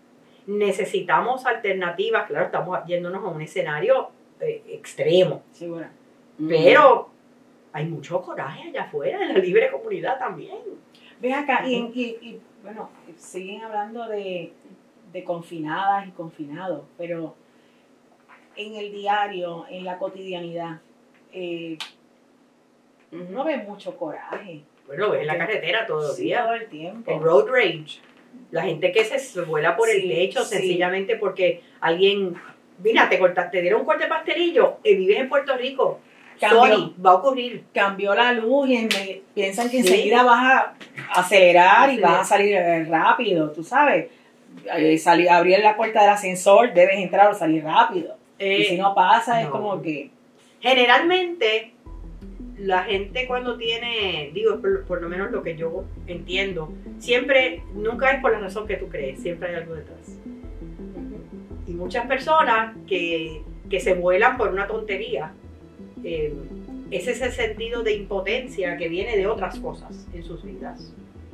necesitamos 0.46 1.46
alternativas. 1.46 2.26
Claro, 2.26 2.46
estamos 2.46 2.78
yéndonos 2.86 3.24
a 3.24 3.28
un 3.28 3.40
escenario 3.40 4.10
eh, 4.40 4.62
extremo. 4.68 5.42
Sí, 5.52 5.68
bueno. 5.68 5.88
Pero 6.48 7.08
hay 7.72 7.84
mucho 7.86 8.20
coraje 8.22 8.68
allá 8.68 8.82
afuera, 8.84 9.22
en 9.22 9.34
la 9.34 9.38
libre 9.38 9.70
comunidad 9.70 10.18
también. 10.18 10.56
Ves 11.20 11.34
acá, 11.36 11.62
y, 11.66 11.74
y- 11.74 12.18
y, 12.22 12.40
bueno, 12.62 12.88
siguen 13.16 13.62
hablando 13.62 14.08
de, 14.08 14.52
de 15.12 15.24
confinadas 15.24 16.08
y 16.08 16.10
confinados, 16.12 16.82
pero 16.96 17.34
en 18.56 18.74
el 18.74 18.90
diario, 18.90 19.66
en 19.68 19.84
la 19.84 19.98
cotidianidad, 19.98 20.80
eh, 21.32 21.76
no 23.10 23.44
ve 23.44 23.58
mucho 23.58 23.96
coraje. 23.96 24.62
Bueno, 24.86 25.10
ves 25.10 25.20
en 25.20 25.26
la 25.26 25.38
carretera 25.38 25.86
todos 25.86 26.08
los 26.08 26.16
Sí, 26.16 26.24
días. 26.24 26.44
todo 26.44 26.54
el 26.54 26.66
tiempo. 26.68 27.10
El 27.10 27.20
road 27.20 27.46
rage. 27.48 28.00
La 28.50 28.62
gente 28.62 28.90
que 28.92 29.04
se 29.04 29.40
vuela 29.42 29.76
por 29.76 29.88
el 29.88 30.02
techo 30.08 30.44
sí. 30.44 30.56
sencillamente 30.56 31.16
porque 31.16 31.62
alguien, 31.80 32.34
mira, 32.82 33.08
te 33.08 33.18
cortaste, 33.18 33.58
te 33.58 33.62
dieron 33.62 33.80
un 33.80 33.86
corte 33.86 34.04
de 34.04 34.08
pastelillo 34.10 34.78
y 34.82 34.94
vives 34.96 35.18
en 35.18 35.28
Puerto 35.28 35.56
Rico. 35.56 36.00
Cambió. 36.40 36.60
Sorry, 36.64 36.94
va 37.04 37.10
a 37.10 37.14
ocurrir. 37.14 37.64
Cambió 37.72 38.14
la 38.14 38.32
luz 38.32 38.68
y 38.68 38.76
en- 38.76 38.88
piensan 39.34 39.68
que 39.70 39.78
enseguida 39.80 40.22
vas 40.22 40.42
a 40.42 40.74
acelerar 41.20 41.92
y 41.92 42.00
vas 42.00 42.20
a 42.20 42.24
salir 42.24 42.54
eh, 42.56 42.84
rápido, 42.84 43.50
tú 43.52 43.62
sabes. 43.62 44.08
Salir, 45.00 45.30
abrir 45.30 45.60
la 45.60 45.76
puerta 45.76 46.00
del 46.00 46.10
ascensor, 46.10 46.72
debes 46.74 46.96
entrar 46.98 47.30
o 47.30 47.34
salir 47.34 47.62
rápido. 47.62 48.16
y 48.38 48.44
Eh, 48.44 48.64
si 48.70 48.78
no 48.78 48.94
pasa, 48.94 49.40
es 49.42 49.48
como 49.48 49.80
que... 49.82 50.10
Generalmente, 50.60 51.72
la 52.60 52.82
gente 52.84 53.26
cuando 53.26 53.56
tiene, 53.56 54.30
digo, 54.34 54.60
por, 54.60 54.84
por 54.84 55.02
lo 55.02 55.08
menos 55.08 55.30
lo 55.30 55.42
que 55.42 55.56
yo 55.56 55.84
entiendo, 56.06 56.72
siempre, 56.98 57.62
nunca 57.74 58.10
es 58.10 58.20
por 58.20 58.32
la 58.32 58.40
razón 58.40 58.66
que 58.66 58.76
tú 58.76 58.88
crees, 58.88 59.20
siempre 59.20 59.48
hay 59.48 59.54
algo 59.56 59.74
detrás. 59.74 60.18
Y 61.66 61.72
muchas 61.72 62.06
personas 62.06 62.76
que, 62.86 63.42
que 63.68 63.80
se 63.80 63.94
vuelan 63.94 64.36
por 64.36 64.48
una 64.48 64.66
tontería, 64.66 65.32
eh, 66.04 66.34
es 66.90 67.06
ese 67.06 67.30
sentido 67.30 67.82
de 67.82 67.94
impotencia 67.94 68.76
que 68.76 68.88
viene 68.88 69.16
de 69.16 69.26
otras 69.26 69.58
cosas 69.60 70.08
en 70.12 70.24
sus 70.24 70.42
vidas. 70.42 70.92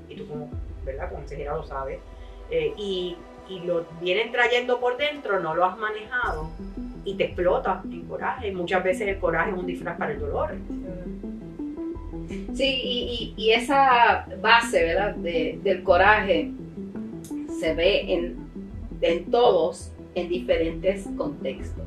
Y 0.08 0.14
tú 0.14 0.28
como, 0.28 0.50
¿verdad? 0.84 1.10
Consejera 1.10 1.56
lo 1.56 1.64
sabes. 1.64 1.98
Eh, 2.50 2.72
y, 2.76 3.16
y 3.48 3.60
lo 3.60 3.86
vienen 4.00 4.30
trayendo 4.30 4.78
por 4.78 4.96
dentro, 4.96 5.40
no 5.40 5.54
lo 5.54 5.64
has 5.64 5.78
manejado 5.78 6.50
y 7.06 7.14
te 7.14 7.24
explota 7.24 7.82
en 7.90 8.02
coraje. 8.02 8.52
Muchas 8.52 8.84
veces 8.84 9.08
el 9.08 9.18
coraje 9.18 9.50
es 9.52 9.56
un 9.56 9.66
disfraz 9.66 9.96
para 9.96 10.12
el 10.12 10.18
dolor. 10.20 10.50
Sí, 12.54 12.64
y, 12.84 13.34
y- 13.36 13.42
y 13.42 13.50
esa 13.52 14.26
base, 14.42 14.82
¿verdad? 14.82 15.14
de- 15.16 15.58
del 15.62 15.82
coraje 15.82 16.50
se 17.60 17.74
ve 17.74 18.12
en, 18.12 18.36
en 19.00 19.24
todos 19.30 19.92
en 20.14 20.28
diferentes 20.28 21.06
contextos. 21.16 21.84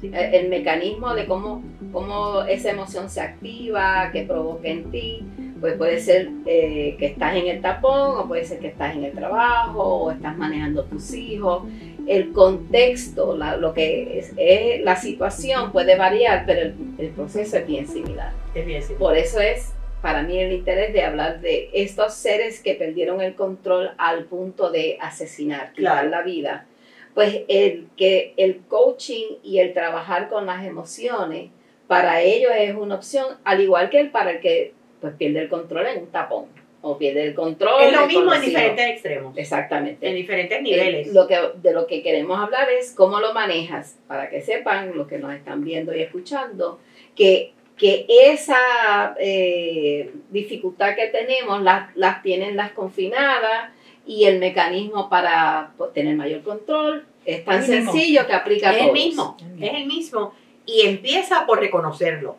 Sí. 0.00 0.10
El, 0.12 0.34
el 0.34 0.48
mecanismo 0.48 1.14
de 1.14 1.26
cómo, 1.26 1.62
cómo 1.92 2.42
esa 2.42 2.70
emoción 2.70 3.08
se 3.08 3.20
activa, 3.20 4.10
que 4.12 4.22
provoca 4.24 4.66
en 4.68 4.90
ti, 4.90 5.22
pues 5.60 5.74
puede 5.74 6.00
ser 6.00 6.30
eh, 6.46 6.96
que 6.98 7.06
estás 7.06 7.36
en 7.36 7.46
el 7.46 7.60
tapón, 7.60 8.18
o 8.18 8.26
puede 8.26 8.44
ser 8.44 8.58
que 8.60 8.68
estás 8.68 8.96
en 8.96 9.04
el 9.04 9.12
trabajo, 9.12 9.82
o 9.82 10.10
estás 10.10 10.36
manejando 10.36 10.84
tus 10.84 11.12
hijos. 11.14 11.62
El 12.10 12.32
contexto, 12.32 13.36
la- 13.36 13.56
lo 13.56 13.72
que 13.72 14.18
es, 14.18 14.32
es 14.36 14.80
la 14.82 14.96
situación 14.96 15.70
puede 15.70 15.96
variar, 15.96 16.42
pero 16.44 16.60
el- 16.62 16.74
el 16.98 17.10
proceso 17.10 17.56
es 17.56 17.66
bien 17.66 17.86
similar. 17.86 18.32
Es 18.52 18.66
bien 18.66 18.82
simple. 18.82 18.98
Por 18.98 19.16
eso 19.16 19.38
es 19.40 19.72
para 20.02 20.22
mí 20.22 20.36
el 20.38 20.50
interés 20.52 20.92
de 20.92 21.02
hablar 21.02 21.40
de 21.40 21.70
estos 21.72 22.14
seres 22.14 22.60
que 22.60 22.74
perdieron 22.74 23.20
el 23.20 23.34
control 23.36 23.92
al 23.96 24.24
punto 24.24 24.70
de 24.70 24.98
asesinar, 25.00 25.72
quitar 25.72 25.92
Claro. 26.06 26.08
la 26.10 26.22
vida. 26.22 26.66
Pues 27.14 27.42
el 27.46 27.86
que 27.96 28.34
el 28.36 28.60
coaching 28.66 29.36
y 29.44 29.58
el 29.60 29.72
trabajar 29.72 30.28
con 30.28 30.46
las 30.46 30.64
emociones 30.66 31.50
para 31.86 32.22
ellos 32.22 32.50
es 32.56 32.74
una 32.74 32.96
opción, 32.96 33.26
al 33.44 33.60
igual 33.60 33.88
que 33.88 34.00
el 34.00 34.10
para 34.10 34.32
el 34.32 34.40
que 34.40 34.72
pues 35.00 35.14
pierde 35.14 35.40
el 35.42 35.48
control 35.48 35.86
en 35.86 35.98
un 36.02 36.06
tapón 36.08 36.46
o 36.82 36.96
pierde 36.96 37.24
el 37.24 37.34
control. 37.34 37.82
Es 37.82 37.92
lo 37.92 38.06
mismo 38.06 38.32
en 38.32 38.40
diferentes 38.40 38.86
extremos, 38.86 39.36
Exactamente. 39.36 40.08
en 40.08 40.14
diferentes 40.14 40.58
Eh, 40.58 40.62
niveles. 40.62 41.12
lo 41.12 41.26
que, 41.26 41.38
de 41.56 41.72
lo 41.74 41.86
que 41.86 42.02
queremos 42.02 42.38
hablar 42.40 42.70
es 42.70 42.92
cómo 42.94 43.20
lo 43.20 43.34
manejas, 43.34 43.98
para 44.06 44.30
que 44.30 44.40
sepan, 44.40 44.96
los 44.96 45.06
que 45.06 45.18
nos 45.18 45.34
están 45.34 45.62
viendo 45.62 45.94
y 45.94 46.00
escuchando, 46.00 46.78
que, 47.14 47.52
que 47.76 48.06
esa 48.08 49.14
eh, 49.18 50.10
dificultad 50.30 50.94
que 50.96 51.08
tenemos 51.08 51.62
las, 51.62 51.94
las 51.96 52.22
tienen 52.22 52.56
las 52.56 52.72
confinadas 52.72 53.70
y 54.06 54.24
el 54.24 54.38
mecanismo 54.38 55.08
para 55.10 55.72
pues, 55.76 55.92
tener 55.92 56.16
mayor 56.16 56.42
control 56.42 57.04
es 57.26 57.44
tan 57.44 57.60
Es 57.62 57.68
el 57.68 57.76
mismo. 57.80 57.92
sencillo 57.92 58.26
que 58.26 58.32
aplica 58.32 58.70
a 58.70 58.72
es 58.72 58.78
todos. 58.78 58.88
el 58.88 58.94
mismo, 58.94 59.36
es 59.60 59.74
el 59.74 59.86
mismo. 59.86 60.34
Y 60.64 60.82
empieza 60.86 61.44
por 61.46 61.60
reconocerlo. 61.60 62.36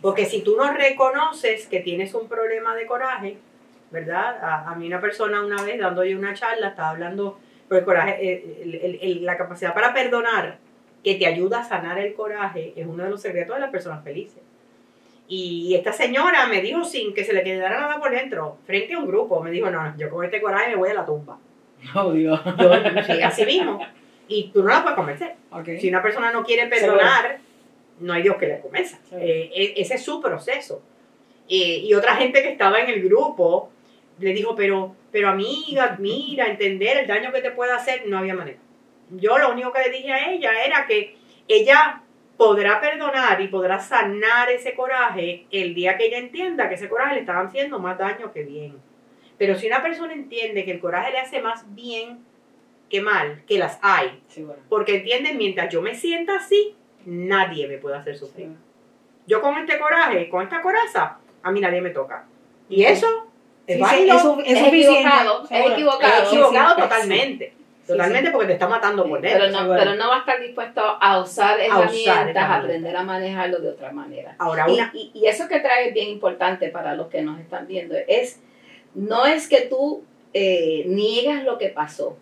Porque 0.00 0.26
si 0.26 0.42
tú 0.42 0.56
no 0.56 0.72
reconoces 0.72 1.66
que 1.66 1.80
tienes 1.80 2.14
un 2.14 2.28
problema 2.28 2.74
de 2.74 2.86
coraje, 2.86 3.36
¿verdad? 3.92 4.38
A, 4.42 4.70
a 4.70 4.74
mí 4.74 4.86
una 4.86 5.00
persona 5.00 5.44
una 5.44 5.62
vez 5.62 5.78
dando 5.78 6.04
yo 6.04 6.18
una 6.18 6.34
charla 6.34 6.68
estaba 6.68 6.90
hablando, 6.90 7.38
por 7.68 7.78
el 7.78 7.84
coraje, 7.84 8.16
eh, 8.20 8.58
el- 8.62 8.74
el- 8.74 8.98
el- 9.02 9.24
la 9.24 9.36
capacidad 9.36 9.72
para 9.74 9.92
perdonar, 9.94 10.58
que 11.04 11.14
te 11.16 11.26
ayuda 11.26 11.60
a 11.60 11.64
sanar 11.64 11.98
el 11.98 12.14
coraje, 12.14 12.72
es 12.76 12.86
uno 12.86 13.04
de 13.04 13.10
los 13.10 13.20
secretos 13.20 13.54
de 13.56 13.60
las 13.60 13.70
personas 13.70 14.02
felices. 14.04 14.40
Y 15.28 15.74
esta 15.74 15.92
señora 15.92 16.46
me 16.46 16.60
dijo 16.60 16.84
sin 16.84 17.14
que 17.14 17.24
se 17.24 17.32
le 17.32 17.42
quedara 17.42 17.80
nada 17.80 17.98
por 18.00 18.10
dentro, 18.10 18.58
frente 18.66 18.94
a 18.94 18.98
un 18.98 19.06
grupo, 19.06 19.40
me 19.42 19.50
dijo, 19.50 19.70
no, 19.70 19.96
yo 19.96 20.10
con 20.10 20.24
este 20.24 20.40
coraje 20.40 20.70
me 20.70 20.76
voy 20.76 20.90
a 20.90 20.94
la 20.94 21.06
tumba. 21.06 21.38
Oh, 21.94 22.12
Dios. 22.12 22.40
Yo, 22.58 22.72
sí, 23.04 23.22
así 23.22 23.44
mismo. 23.44 23.80
Y 24.28 24.50
tú 24.52 24.62
no 24.62 24.68
la 24.68 24.82
puedes 24.82 24.96
convencer. 24.96 25.34
Ok. 25.50 25.68
Si 25.80 25.88
una 25.88 26.00
persona 26.00 26.30
no 26.30 26.44
quiere 26.44 26.68
perdonar, 26.68 27.38
no 28.00 28.12
hay 28.12 28.22
Dios 28.22 28.36
que 28.36 28.46
le 28.46 28.60
convenza. 28.60 28.98
Sí. 29.08 29.16
Eh, 29.18 29.50
e- 29.52 29.74
ese 29.80 29.94
es 29.94 30.04
su 30.04 30.20
proceso. 30.20 30.80
Eh, 31.48 31.78
y 31.82 31.92
otra 31.94 32.14
gente 32.16 32.40
que 32.42 32.50
estaba 32.50 32.80
en 32.80 32.88
el 32.90 33.02
grupo 33.02 33.70
le 34.18 34.32
dijo, 34.32 34.54
pero, 34.54 34.94
pero 35.10 35.28
amiga, 35.28 35.96
mira, 35.98 36.46
entender 36.46 36.98
el 36.98 37.06
daño 37.06 37.32
que 37.32 37.40
te 37.42 37.50
puede 37.50 37.72
hacer, 37.72 38.04
no 38.06 38.18
había 38.18 38.34
manera. 38.34 38.58
Yo 39.10 39.38
lo 39.38 39.50
único 39.52 39.72
que 39.72 39.82
le 39.82 39.90
dije 39.90 40.12
a 40.12 40.30
ella 40.32 40.64
era 40.64 40.86
que 40.86 41.16
ella 41.48 42.02
podrá 42.36 42.80
perdonar 42.80 43.40
y 43.40 43.48
podrá 43.48 43.78
sanar 43.78 44.50
ese 44.50 44.74
coraje 44.74 45.46
el 45.50 45.74
día 45.74 45.96
que 45.96 46.06
ella 46.06 46.18
entienda 46.18 46.68
que 46.68 46.76
ese 46.76 46.88
coraje 46.88 47.14
le 47.14 47.20
estaba 47.20 47.42
haciendo 47.42 47.78
más 47.78 47.98
daño 47.98 48.32
que 48.32 48.42
bien. 48.42 48.76
Pero 49.38 49.54
si 49.56 49.66
una 49.66 49.82
persona 49.82 50.12
entiende 50.12 50.64
que 50.64 50.70
el 50.72 50.80
coraje 50.80 51.12
le 51.12 51.18
hace 51.18 51.40
más 51.42 51.64
bien 51.74 52.20
que 52.88 53.00
mal, 53.00 53.42
que 53.46 53.58
las 53.58 53.78
hay, 53.82 54.22
Sí, 54.28 54.42
bueno. 54.42 54.62
porque 54.68 54.96
entienden, 54.96 55.36
mientras 55.38 55.72
yo 55.72 55.82
me 55.82 55.94
sienta 55.94 56.36
así, 56.36 56.74
nadie 57.06 57.66
me 57.66 57.78
puede 57.78 57.96
hacer 57.96 58.16
sufrir. 58.16 58.48
Sí. 58.48 58.56
Yo 59.26 59.40
con 59.40 59.56
este 59.58 59.78
coraje, 59.78 60.28
con 60.28 60.42
esta 60.42 60.60
coraza, 60.60 61.18
a 61.42 61.50
mí 61.52 61.60
nadie 61.60 61.80
me 61.80 61.90
toca. 61.90 62.26
Y 62.68 62.84
eso 62.84 63.30
es 63.66 63.78
válido. 63.80 64.38
Es 64.44 64.58
equivocado, 64.66 65.44
es 65.50 65.70
equivocado. 65.72 66.22
es 66.22 66.28
equivocado 66.28 66.76
totalmente. 66.82 67.52
Totalmente 67.86 68.30
porque 68.30 68.46
te 68.46 68.52
está 68.54 68.68
matando 68.68 69.06
por 69.08 69.20
pero, 69.20 69.42
dentro. 69.44 69.60
no, 69.60 69.66
bueno. 69.66 69.82
pero 69.82 69.96
no 69.96 70.08
va 70.08 70.16
a 70.16 70.18
estar 70.20 70.40
dispuesto 70.40 70.80
a 71.00 71.18
usar 71.20 71.58
herramientas, 71.60 72.36
a 72.36 72.54
aprender 72.56 72.96
a 72.96 73.02
manejarlo 73.02 73.58
de 73.58 73.70
otra 73.70 73.90
manera. 73.92 74.36
Ahora, 74.38 74.66
Y, 74.68 74.74
una, 74.74 74.90
y- 74.94 75.10
y 75.12 75.26
eso 75.26 75.48
que 75.48 75.58
trae 75.58 75.88
es 75.88 75.94
bien 75.94 76.08
importante 76.08 76.68
para 76.68 76.94
los 76.94 77.08
que 77.08 77.22
nos 77.22 77.40
están 77.40 77.66
viendo. 77.66 77.96
Es, 78.06 78.40
no 78.94 79.26
es 79.26 79.48
que 79.48 79.62
tú 79.62 80.04
eh, 80.32 80.84
niegas 80.86 81.42
lo 81.44 81.58
que 81.58 81.68
pasó. 81.70 82.16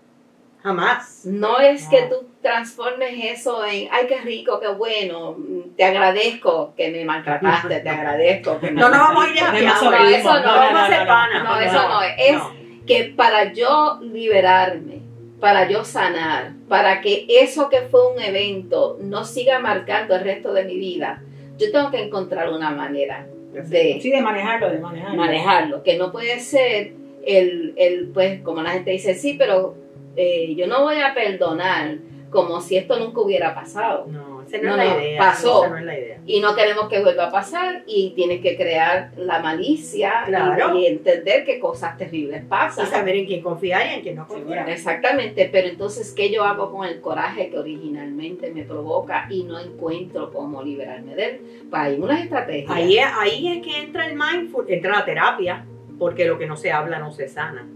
Jamás. 0.62 1.22
No 1.24 1.58
es 1.60 1.86
que 1.88 2.02
No. 2.02 2.08
tú 2.08 2.26
transformes 2.42 3.12
eso 3.38 3.64
en, 3.64 3.88
ay, 3.90 4.06
qué 4.08 4.20
rico, 4.20 4.60
qué 4.60 4.68
bueno, 4.68 5.36
te 5.76 5.84
agradezco 5.84 6.74
que 6.76 6.90
me 6.90 7.04
maltrataste, 7.04 7.80
te 7.80 7.88
agradezco 7.88 8.58
que 8.60 8.70
me... 8.70 8.80
No 8.80 8.88
nos 8.88 8.98
vamos 8.98 9.24
a 9.26 9.28
ir 9.30 9.40
happy 9.42 9.58
No, 9.64 9.90
no, 9.90 10.04
eso 10.06 10.34
no, 10.34 10.40
no 10.40 10.46
vamos 10.46 10.72
no, 10.72 10.78
a 10.78 10.88
ser 10.88 11.06
no, 11.06 11.44
no, 11.44 11.60
eso 11.60 11.88
no 11.88 12.02
es. 12.02 12.12
Es 12.18 12.42
que 12.86 13.04
para 13.16 13.52
yo 13.52 13.98
liberarme, 14.02 15.00
para 15.40 15.68
yo 15.68 15.84
sanar, 15.84 16.52
para 16.68 17.00
que 17.00 17.26
eso 17.28 17.68
que 17.68 17.82
fue 17.82 18.12
un 18.12 18.20
evento 18.20 18.98
no 19.00 19.24
siga 19.24 19.58
marcando 19.58 20.14
el 20.16 20.22
resto 20.24 20.52
de 20.52 20.64
mi 20.64 20.76
vida, 20.78 21.22
yo 21.58 21.70
tengo 21.72 21.90
que 21.90 22.02
encontrar 22.02 22.48
una 22.50 22.70
manera 22.70 23.26
de 23.52 23.98
Sí, 24.00 24.10
de 24.10 24.20
manejarlo, 24.22 24.70
de 24.70 24.78
manejarlo. 24.78 25.16
manejarlo, 25.16 25.82
que 25.82 25.96
no 25.96 26.10
puede 26.12 26.40
ser 26.40 26.92
el, 27.26 27.74
el 27.76 28.08
pues, 28.14 28.40
como 28.42 28.62
la 28.62 28.70
gente 28.70 28.90
dice, 28.92 29.14
sí, 29.14 29.34
pero 29.38 29.74
eh, 30.22 30.54
yo 30.54 30.66
no 30.66 30.82
voy 30.82 30.96
a 31.00 31.14
perdonar 31.14 31.96
como 32.30 32.60
si 32.60 32.76
esto 32.76 32.96
nunca 32.98 33.20
hubiera 33.22 33.54
pasado. 33.54 34.06
No, 34.08 34.42
esa 34.42 34.58
no, 34.58 34.76
No, 34.76 34.82
es 34.82 34.88
la 34.88 34.94
no, 34.94 35.00
idea. 35.00 35.18
pasó. 35.18 35.64
Esa 35.64 35.70
no 35.72 35.78
es 35.78 35.84
la 35.84 35.98
idea. 35.98 36.18
Y 36.26 36.38
no 36.40 36.54
queremos 36.54 36.88
que 36.88 37.00
vuelva 37.02 37.24
a 37.26 37.30
pasar 37.32 37.82
y 37.88 38.10
tienes 38.14 38.40
que 38.40 38.56
crear 38.56 39.10
la 39.16 39.40
malicia 39.40 40.12
y- 40.24 40.28
Claro. 40.28 40.76
y, 40.78 40.86
entender 40.86 41.44
que 41.44 41.58
cosas 41.58 41.96
terribles 41.98 42.42
Y 42.42 42.46
pasan. 42.46 42.86
saber 42.86 43.16
en 43.16 43.26
quién 43.26 43.40
confiar 43.42 43.82
y 43.90 43.94
en 43.94 44.02
quién 44.02 44.14
no 44.14 44.28
confiar. 44.28 44.68
Exactamente, 44.70 45.48
pero 45.50 45.66
entonces, 45.66 46.12
¿qué 46.12 46.30
yo 46.30 46.44
hago 46.44 46.70
con 46.70 46.86
el 46.86 47.00
coraje 47.00 47.50
que 47.50 47.58
originalmente 47.58 48.52
me 48.52 48.62
provoca 48.62 49.26
y 49.28 49.42
no 49.42 49.58
encuentro 49.58 50.30
cómo 50.32 50.62
liberarme 50.62 51.16
de 51.16 51.24
él? 51.24 51.40
Pues 51.68 51.82
hay 51.82 51.98
unas 51.98 52.20
estrategias. 52.22 52.70
Ahí 52.70 52.96
es, 52.98 53.06
ahí 53.18 53.48
es 53.58 53.62
que 53.66 53.76
entra 53.82 54.06
el 54.06 54.14
mindful, 54.14 54.66
entra 54.68 54.92
la 54.98 55.04
terapia, 55.04 55.66
porque 55.98 56.26
lo 56.26 56.38
que 56.38 56.46
no 56.46 56.56
se 56.56 56.70
habla 56.70 57.00
no 57.00 57.10
se 57.10 57.26
sana. 57.28 57.66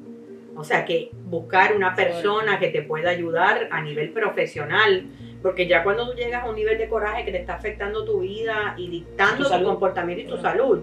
O 0.56 0.64
sea 0.64 0.84
que 0.84 1.10
buscar 1.24 1.74
una 1.74 1.94
persona 1.94 2.58
que 2.58 2.68
te 2.68 2.82
pueda 2.82 3.10
ayudar 3.10 3.68
a 3.70 3.82
nivel 3.82 4.10
profesional, 4.10 5.06
porque 5.42 5.66
ya 5.66 5.82
cuando 5.82 6.10
tú 6.10 6.16
llegas 6.16 6.44
a 6.44 6.48
un 6.48 6.54
nivel 6.56 6.78
de 6.78 6.88
coraje 6.88 7.24
que 7.24 7.32
te 7.32 7.38
está 7.38 7.54
afectando 7.54 8.04
tu 8.04 8.20
vida 8.20 8.74
y 8.78 8.88
dictando 8.88 9.44
Tu 9.50 9.64
comportamiento 9.64 10.22
y 10.24 10.26
tu 10.28 10.36
salud, 10.40 10.82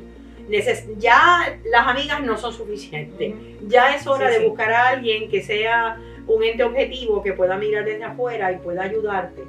ya 0.98 1.58
las 1.66 1.88
amigas 1.88 2.22
no 2.24 2.38
son 2.38 2.54
suficientes. 2.54 3.34
Ya 3.68 3.96
es 3.96 4.06
hora 4.08 4.28
Sí, 4.28 4.34
de 4.36 4.40
sí. 4.42 4.46
buscar 4.48 4.72
a 4.74 4.88
alguien 4.90 5.30
que 5.30 5.42
sea 5.42 5.98
un 6.28 6.44
ente 6.44 6.63
objetivo 6.63 7.24
que 7.24 7.34
pueda 7.34 7.58
mirar 7.58 7.86
desde 7.86 8.04
afuera 8.04 8.51
y 8.51 8.58
pueda 8.58 8.84
ayudarte. 8.84 9.44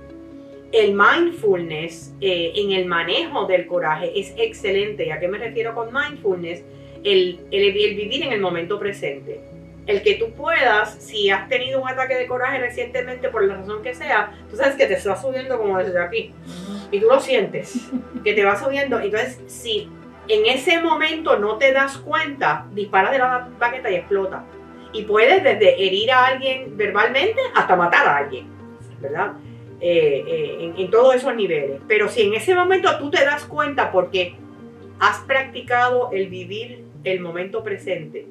El 0.70 0.94
mindfulness 0.94 2.14
eh, 2.20 2.52
en 2.54 2.72
el 2.72 2.86
manejo 2.86 3.46
del 3.46 3.66
coraje 3.66 4.18
es 4.18 4.32
excelente. 4.38 5.06
¿Y 5.06 5.10
a 5.10 5.18
qué 5.20 5.28
me 5.28 5.38
refiero 5.38 5.74
con 5.74 5.92
mindfulness? 5.92 6.62
El, 7.04 7.40
el- 7.50 7.64
el 7.76 7.94
vivir 7.96 8.22
en 8.22 8.32
el 8.32 8.40
momento 8.40 8.78
presente. 8.78 9.40
El 9.86 10.02
que 10.02 10.14
tú 10.14 10.32
puedas, 10.32 10.94
si 10.94 11.30
has 11.30 11.48
tenido 11.48 11.80
un 11.80 11.88
ataque 11.88 12.14
de 12.14 12.26
coraje 12.26 12.58
recientemente 12.58 13.28
por 13.28 13.44
la 13.44 13.56
razón 13.56 13.82
que 13.82 13.94
sea, 13.94 14.32
tú 14.48 14.56
sabes 14.56 14.76
que 14.76 14.86
te 14.86 14.94
está 14.94 15.16
subiendo 15.16 15.58
como 15.58 15.78
desde 15.78 16.00
aquí 16.00 16.32
y 16.92 17.00
tú 17.00 17.06
lo 17.06 17.18
sientes, 17.20 17.90
que 18.24 18.34
te 18.34 18.44
va 18.44 18.56
subiendo. 18.56 19.00
Entonces, 19.00 19.40
si 19.46 19.88
en 20.28 20.46
ese 20.46 20.80
momento 20.80 21.38
no 21.38 21.58
te 21.58 21.72
das 21.72 21.98
cuenta, 21.98 22.66
disparas 22.72 23.10
de 23.10 23.18
la 23.18 23.48
baqueta 23.58 23.90
y 23.90 23.96
explota. 23.96 24.44
Y 24.92 25.02
puedes 25.02 25.42
desde 25.42 25.84
herir 25.84 26.12
a 26.12 26.26
alguien 26.26 26.76
verbalmente 26.76 27.40
hasta 27.54 27.74
matar 27.74 28.06
a 28.06 28.16
alguien, 28.18 28.46
¿verdad? 29.00 29.32
Eh, 29.80 30.22
eh, 30.28 30.56
en, 30.60 30.78
en 30.78 30.90
todos 30.90 31.16
esos 31.16 31.34
niveles. 31.34 31.80
Pero 31.88 32.08
si 32.08 32.22
en 32.22 32.34
ese 32.34 32.54
momento 32.54 32.98
tú 32.98 33.10
te 33.10 33.24
das 33.24 33.44
cuenta 33.46 33.90
porque 33.90 34.36
has 35.00 35.18
practicado 35.20 36.10
el 36.12 36.28
vivir 36.28 36.84
el 37.02 37.20
momento 37.20 37.64
presente, 37.64 38.26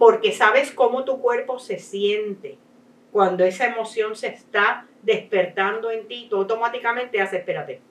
porque 0.00 0.32
sabes 0.32 0.70
cómo 0.70 1.04
tu 1.04 1.20
cuerpo 1.20 1.58
se 1.58 1.78
siente 1.78 2.56
cuando 3.12 3.44
esa 3.44 3.66
emoción 3.66 4.16
se 4.16 4.28
está 4.28 4.86
despertando 5.02 5.90
en 5.90 6.08
ti, 6.08 6.26
tú 6.30 6.36
automáticamente 6.36 7.20
haces, 7.20 7.40
espérate, 7.40 7.82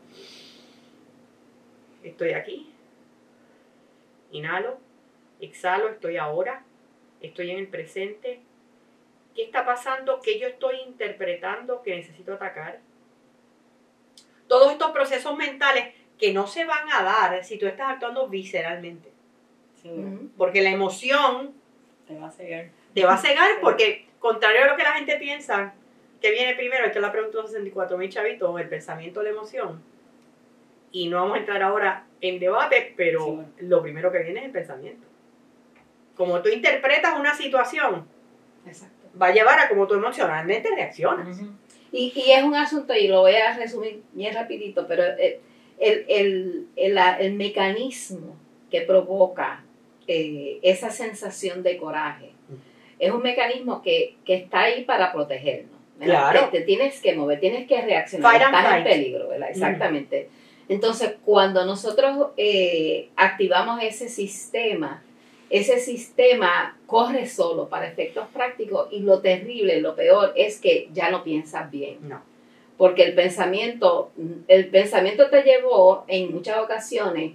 estoy 2.01 2.32
aquí, 2.32 2.74
inhalo, 4.32 4.80
exhalo, 5.39 5.88
estoy 5.88 6.18
ahora, 6.18 6.63
estoy 7.22 7.51
en 7.51 7.60
el 7.60 7.68
presente. 7.68 8.42
¿Qué 9.36 9.44
está 9.44 9.63
pasando? 9.63 10.20
¿Qué 10.20 10.39
yo 10.39 10.48
estoy 10.48 10.78
interpretando 10.88 11.84
que 11.84 11.96
necesito 11.96 12.34
atacar? 12.34 12.80
Todos 14.48 14.72
estos 14.72 14.89
procesos 14.89 15.38
mentales 15.38 15.94
que 16.18 16.34
no 16.34 16.48
se 16.48 16.66
van 16.66 16.92
a 16.92 17.04
dar 17.04 17.44
si 17.44 17.60
tú 17.60 17.68
estás 17.68 17.92
actuando 17.92 18.28
visceralmente. 18.28 19.12
Porque 20.36 20.63
la 20.63 20.72
emoción 20.72 21.59
Te 22.10 22.18
va 22.20 22.28
a 22.28 22.32
cegar. 22.32 22.66
te 22.94 23.06
va 23.06 23.13
a 23.13 23.18
cegar 23.18 23.50
porque, 23.62 24.08
contrario 24.20 24.63
a 24.63 24.68
lo 24.68 24.75
que 24.75 24.84
la 24.84 24.92
gente 24.94 25.16
piensa, 25.18 25.74
que 26.22 26.32
viene 26.32 26.56
primero, 26.56 26.86
esta 26.86 27.00
es 27.00 27.01
la 27.04 27.12
pregunta 27.12 27.38
de 27.38 27.44
los 27.44 27.51
64 27.51 27.98
mil 27.98 28.10
chavitos, 28.10 28.60
el 28.60 28.68
pensamiento 28.68 29.22
o 29.22 29.24
la 29.24 29.30
emoción. 29.30 29.82
Y 30.92 31.08
no 31.08 31.18
vamos 31.22 31.36
a 31.38 31.39
entrar 31.39 31.62
ahora 31.62 32.06
en 32.20 32.39
debate, 32.39 32.94
pero 32.98 33.24
Sí, 33.24 33.32
bueno. 33.32 33.50
lo 33.60 33.82
primero 33.82 34.12
que 34.12 34.20
viene 34.24 34.39
es 34.42 34.46
el 34.48 34.51
pensamiento. 34.51 35.06
Como 36.16 36.42
tú 36.42 36.50
interpretas 36.50 37.18
una 37.18 37.34
situación, 37.36 38.06
Exacto. 38.66 39.08
va 39.22 39.28
a 39.28 39.32
llevar 39.34 39.60
a 39.60 39.70
cómo 39.70 39.88
tú 39.88 39.94
emocionalmente 39.94 40.70
reaccionas. 40.75 41.39
Y, 41.92 42.12
y 42.16 42.32
es 42.32 42.44
un 42.44 42.56
asunto, 42.56 42.94
y 42.94 43.08
lo 43.08 43.22
voy 43.22 43.36
a 43.36 43.56
resumir 43.56 44.01
bien 44.13 44.34
rapidito, 44.34 44.86
pero 44.88 45.04
el, 45.04 45.39
el, 45.80 46.06
el, 46.10 46.68
el- 46.75 46.96
la- 46.96 47.18
el 47.20 47.34
mecanismo 47.36 48.36
que 48.70 48.82
provoca 48.82 49.63
eh, 50.10 50.60
esa 50.62 50.89
sensación 50.89 51.63
de 51.63 51.78
coraje 51.78 52.32
es 53.00 53.12
un 53.12 53.22
mecanismo 53.22 53.82
que, 53.82 54.16
que 54.25 54.36
está 54.36 54.62
ahí 54.62 54.84
para 54.84 55.12
protegernos. 55.12 55.80
¿verdad? 55.98 56.32
Claro. 56.32 56.50
Te, 56.50 56.60
te 56.60 56.66
tienes 56.66 57.01
que 57.01 57.16
mover, 57.16 57.40
tienes 57.40 57.68
que 57.68 57.81
reaccionar, 57.81 58.31
Fight 58.31 58.44
estás 58.44 58.77
en 58.77 58.83
peligro, 58.83 59.27
¿verdad? 59.29 59.50
Exactamente. 59.50 60.29
Entonces, 60.70 61.16
cuando 61.25 61.66
nosotros 61.66 62.27
eh, 62.38 63.10
activamos 63.16 63.81
ese 63.81 64.07
sistema, 64.07 65.03
ese 65.50 65.79
sistema 65.79 66.77
corre 66.86 67.27
solo 67.27 67.68
para 67.68 67.88
efectos 67.88 68.27
prácticos 68.31 68.88
y 68.92 69.00
lo 69.00 69.20
terrible, 69.20 69.81
lo 69.81 69.96
peor 69.96 70.31
es 70.36 70.62
que 70.62 70.90
ya 70.94 71.10
no 71.10 71.24
piensas 71.24 71.72
bien. 71.72 71.98
No. 72.07 72.22
Porque 72.77 73.03
el 73.03 73.16
pensamiento, 73.16 74.12
el 74.48 74.68
pensamiento 74.68 75.29
te 75.29 75.42
llevó 75.42 76.05
en 76.07 76.31
muchas 76.33 76.60
ocasiones 76.60 77.33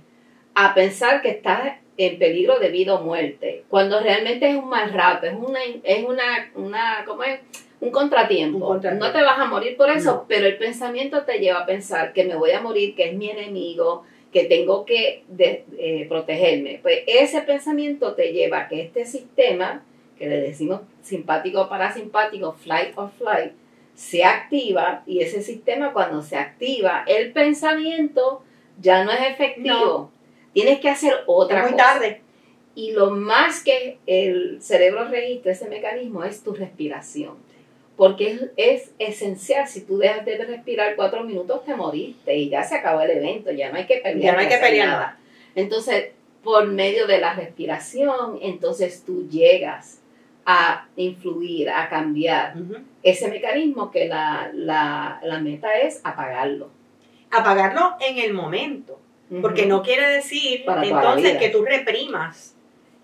a 0.55 0.72
pensar 0.75 1.20
que 1.20 1.31
estás 1.31 1.75
en 1.96 2.18
peligro 2.18 2.59
de 2.59 2.68
vida 2.70 2.94
o 2.94 3.02
muerte, 3.02 3.64
cuando 3.68 4.00
realmente 4.00 4.48
es 4.48 4.57
un 4.57 4.68
mal 4.68 4.92
rato, 4.92 5.26
es 5.26 5.35
una, 5.35 5.61
es 5.83 6.04
una, 6.04 6.50
una 6.57 7.04
¿cómo 7.07 7.22
es? 7.22 7.40
Un 7.80 7.90
contratiempo. 7.90 8.57
Un 8.59 8.62
contratiempo. 8.64 9.07
No 9.07 9.12
te 9.12 9.22
vas 9.22 9.38
a 9.38 9.44
morir 9.44 9.76
por 9.76 9.90
eso, 9.90 10.12
No. 10.12 10.24
pero 10.26 10.46
el 10.46 10.57
pensamiento 10.57 11.22
te 11.24 11.38
lleva 11.38 11.61
a 11.61 11.66
pensar 11.66 12.12
que 12.12 12.24
me 12.24 12.35
voy 12.35 12.50
a 12.52 12.61
morir, 12.61 12.94
que 12.96 13.11
es 13.11 13.14
mi 13.14 13.30
enemigo, 13.30 14.04
que 14.33 14.44
tengo 14.44 14.85
que 14.85 15.22
de- 15.28 15.64
eh, 15.78 16.07
protegerme. 16.09 16.80
Pues 16.83 17.00
ese 17.07 17.42
pensamiento 17.42 18.14
te 18.14 18.33
lleva 18.33 18.62
a 18.62 18.68
que 18.68 18.80
este 18.83 19.04
sistema, 19.04 19.85
que 20.18 20.26
le 20.28 20.40
decimos 20.40 20.80
simpático 21.02 21.62
o 21.62 21.68
parasimpático, 21.68 22.52
flight 22.54 22.96
or 22.96 23.11
flight, 23.18 23.52
se 23.94 24.24
activa 24.24 25.02
y 25.07 25.20
ese 25.20 25.42
sistema 25.42 25.92
cuando 25.92 26.22
se 26.22 26.37
activa, 26.37 27.04
el 27.07 27.33
pensamiento 27.33 28.42
ya 28.80 29.04
no 29.04 29.12
es 29.12 29.20
efectivo. 29.30 30.11
Tienes 30.55 30.81
que 30.81 30.88
hacer 30.88 31.12
otra 31.27 31.59
Es 31.59 31.62
muy 31.64 31.73
cosa. 31.73 31.85
tarde. 31.85 32.23
Y 32.75 32.93
lo 32.93 33.11
más 33.11 33.62
que 33.62 33.99
el 34.07 34.62
cerebro 34.62 35.05
registra 35.09 35.53
ese 35.53 35.69
mecanismo 35.69 36.25
es 36.25 36.43
tu 36.43 36.55
respiración. 36.55 37.37
Porque 37.97 38.33
es, 38.33 38.43
es 38.57 38.93
esencial. 38.99 39.69
Si 39.69 39.83
tú 39.83 39.99
dejas 39.99 40.25
de 40.25 40.38
respirar 40.38 40.97
cuatro 40.97 41.23
minutos, 41.23 41.64
te 41.64 41.75
moriste 41.77 42.35
y 42.35 42.49
ya 42.49 42.64
se 42.64 42.77
acabó 42.77 43.03
el 43.03 43.11
evento. 43.11 43.53
Ya 43.53 43.71
no 43.71 43.77
hay 43.77 43.87
que 43.87 43.99
pelear. 43.99 44.21
Ya 44.21 44.33
no 44.33 44.38
hay 44.38 44.49
que 44.49 44.57
pelear 44.57 44.88
nada. 44.88 45.19
Entonces, 45.55 46.07
por 46.43 46.67
medio 46.67 47.07
de 47.07 47.19
la 47.19 47.35
respiración, 47.35 48.38
entonces 48.43 49.05
tú 49.07 49.29
llegas 49.29 50.01
a 50.47 50.88
influir, 50.97 51.71
a 51.71 51.88
cambiar 51.88 52.55
ese 53.03 53.29
mecanismo 53.29 53.90
que 53.90 54.09
la, 54.09 54.51
la, 54.53 55.21
la 55.23 55.38
meta 55.38 55.79
es 55.79 56.01
apagarlo. 56.05 56.71
Apagarlo 57.31 57.95
en 58.01 58.19
el 58.19 58.35
momento. 58.35 58.99
Porque 59.42 59.66
no 59.66 59.83
quiere 59.83 60.09
decir 60.09 60.64
Para 60.64 60.85
entonces 60.85 61.37
que 61.38 61.49
tú 61.51 61.64
reprimas 61.64 62.55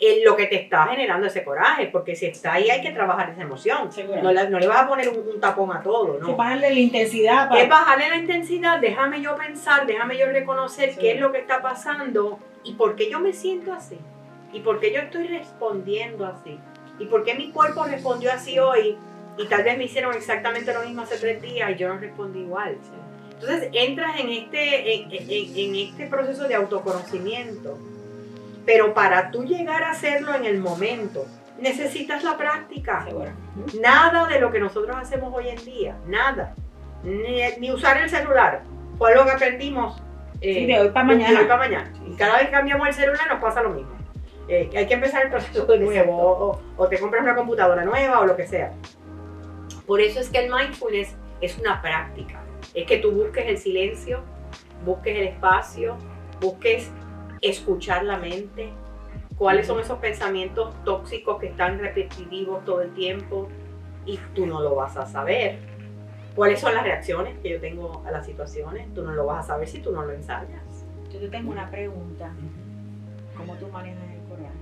en 0.03 0.25
lo 0.25 0.35
que 0.35 0.47
te 0.47 0.57
está 0.57 0.87
generando 0.87 1.27
ese 1.27 1.45
coraje, 1.45 1.89
porque 1.89 2.17
si 2.17 2.25
está 2.25 2.55
ahí 2.55 2.71
hay 2.71 2.81
que 2.81 2.91
trabajar 2.91 3.29
esa 3.31 3.43
emoción. 3.43 3.91
No 4.23 4.33
le, 4.33 4.49
no 4.49 4.59
le 4.59 4.67
vas 4.67 4.79
a 4.83 4.89
poner 4.89 5.11
un, 5.11 5.19
un 5.29 5.41
tapón 5.41 5.77
a 5.77 5.83
todo, 5.83 6.19
¿no? 6.19 6.37
bajarle 6.37 6.71
la 6.71 6.81
intensidad 6.81 7.49
para... 7.51 7.61
Es 7.61 7.69
bajarle 7.69 8.09
la 8.09 8.17
intensidad, 8.17 8.81
déjame 8.81 9.21
yo 9.21 9.37
pensar, 9.37 9.87
déjame 9.87 10.17
yo 10.17 10.27
reconocer 10.27 10.93
Sí. 10.95 10.99
qué 11.01 11.13
es 11.13 11.21
lo 11.21 11.33
que 11.33 11.39
está 11.39 11.61
pasando 11.61 12.39
y 12.65 12.73
por 12.75 12.97
qué 12.97 13.11
yo 13.11 13.21
me 13.21 13.35
siento 13.35 13.75
así, 13.75 13.99
y 14.55 14.61
por 14.61 14.81
qué 14.81 14.91
yo 14.91 15.01
estoy 15.01 15.27
respondiendo 15.29 16.25
así, 16.25 16.59
y 16.99 17.05
por 17.05 17.23
qué 17.23 17.35
mi 17.35 17.51
cuerpo 17.51 17.85
respondió 17.85 18.33
así 18.33 18.59
hoy, 18.59 18.97
y 19.37 19.47
tal 19.49 19.65
vez 19.65 19.77
me 19.77 19.85
hicieron 19.85 20.15
exactamente 20.15 20.73
lo 20.73 20.81
mismo 20.81 21.03
hace 21.03 21.19
tres 21.19 21.43
días 21.43 21.71
y 21.73 21.75
yo 21.77 21.89
no 21.89 21.99
respondí 21.99 22.41
igual. 22.41 22.79
Entonces 23.41 23.71
entras 23.73 24.21
en 24.21 24.29
este, 24.29 24.95
en, 24.95 25.11
en- 25.11 25.57
en 25.57 25.75
este 25.77 26.07
proceso 26.09 26.47
de 26.47 26.55
autoconocimiento, 26.55 27.79
pero 28.67 28.93
para 28.93 29.31
tú 29.31 29.45
llegar 29.45 29.83
a 29.83 29.93
hacerlo 29.93 30.35
en 30.35 30.45
el 30.45 30.59
momento, 30.59 31.25
necesitas 31.59 32.23
la 32.23 32.37
práctica. 32.37 33.07
Nada 33.81 34.27
de 34.27 34.41
lo 34.41 34.53
que 34.53 34.61
nosotros 34.61 34.95
hacemos 35.01 35.33
hoy 35.35 35.49
en 35.49 35.65
día, 35.65 35.97
nada. 36.07 36.55
Ni, 37.03 37.41
ni 37.59 37.71
usar 37.73 37.97
el 37.97 38.11
celular. 38.11 38.61
Fue 38.99 39.15
lo 39.15 39.25
que 39.25 39.31
aprendimos 39.31 39.99
eh, 40.43 40.55
Sí, 40.55 40.67
de 40.67 40.79
hoy 40.81 40.89
para 40.91 41.09
de 41.09 41.15
mañana. 41.17 41.41
hoy 41.41 41.47
para 41.47 41.59
mañana. 41.59 41.93
Y 42.07 42.15
cada 42.17 42.37
vez 42.37 42.47
que 42.47 42.51
cambiamos 42.53 42.89
el 42.89 42.95
celular 42.95 43.27
nos 43.31 43.41
pasa 43.41 43.63
lo 43.63 43.71
mismo. 43.71 43.93
Eh, 44.49 44.69
hay 44.77 44.87
que 44.87 44.95
empezar 44.95 45.23
el 45.25 45.31
proceso 45.31 45.65
de 45.65 45.79
nuevo, 45.79 46.15
o- 46.15 46.61
o 46.77 46.89
te 46.89 46.99
compras 46.99 47.23
una 47.23 47.35
computadora 47.35 47.85
nueva 47.87 48.21
o 48.21 48.27
lo 48.27 48.37
que 48.37 48.47
sea. 48.47 48.73
Por 49.87 50.01
eso 50.03 50.21
es 50.21 50.29
que 50.29 50.45
el 50.45 50.53
mindfulness 50.53 51.15
es 51.41 51.57
una 51.59 51.81
práctica. 51.81 52.41
Es 52.75 52.87
que 52.87 52.99
tú 52.99 53.11
busques 53.13 53.47
el 53.47 53.59
silencio, 53.59 54.21
busques 54.85 55.17
el 55.17 55.29
espacio, 55.29 55.97
busques 56.41 56.91
escuchar 57.41 58.05
la 58.05 58.19
mente, 58.19 58.71
cuáles 59.37 59.67
son 59.67 59.81
esos 59.81 59.99
pensamientos 59.99 60.75
tóxicos 60.85 61.39
que 61.39 61.47
están 61.49 61.79
repetitivos 61.79 62.65
todo 62.65 62.83
el 62.83 62.93
tiempo 62.95 63.49
y 64.07 64.19
tú 64.35 64.47
no 64.47 64.61
lo 64.61 64.75
vas 64.75 64.97
a 64.97 65.07
saber. 65.07 65.59
¿Cuáles 66.35 66.61
son 66.61 66.75
las 66.75 66.85
reacciones 66.85 67.39
que 67.39 67.51
yo 67.51 67.61
tengo 67.61 68.03
a 68.07 68.11
las 68.11 68.25
situaciones? 68.25 68.93
Tú 68.95 69.03
no 69.03 69.13
lo 69.13 69.27
vas 69.27 69.45
a 69.45 69.49
saber 69.49 69.69
si 69.69 69.81
tú 69.81 69.91
no 69.93 70.05
lo 70.05 70.13
ensayas. 70.13 70.87
Yo 71.13 71.19
te 71.19 71.29
tengo 71.29 71.51
una 71.51 71.71
pregunta. 71.71 72.31
¿Cómo 73.37 73.55
tú 73.57 73.67
manejas 73.69 74.05
el 74.13 74.29
coraje? 74.29 74.55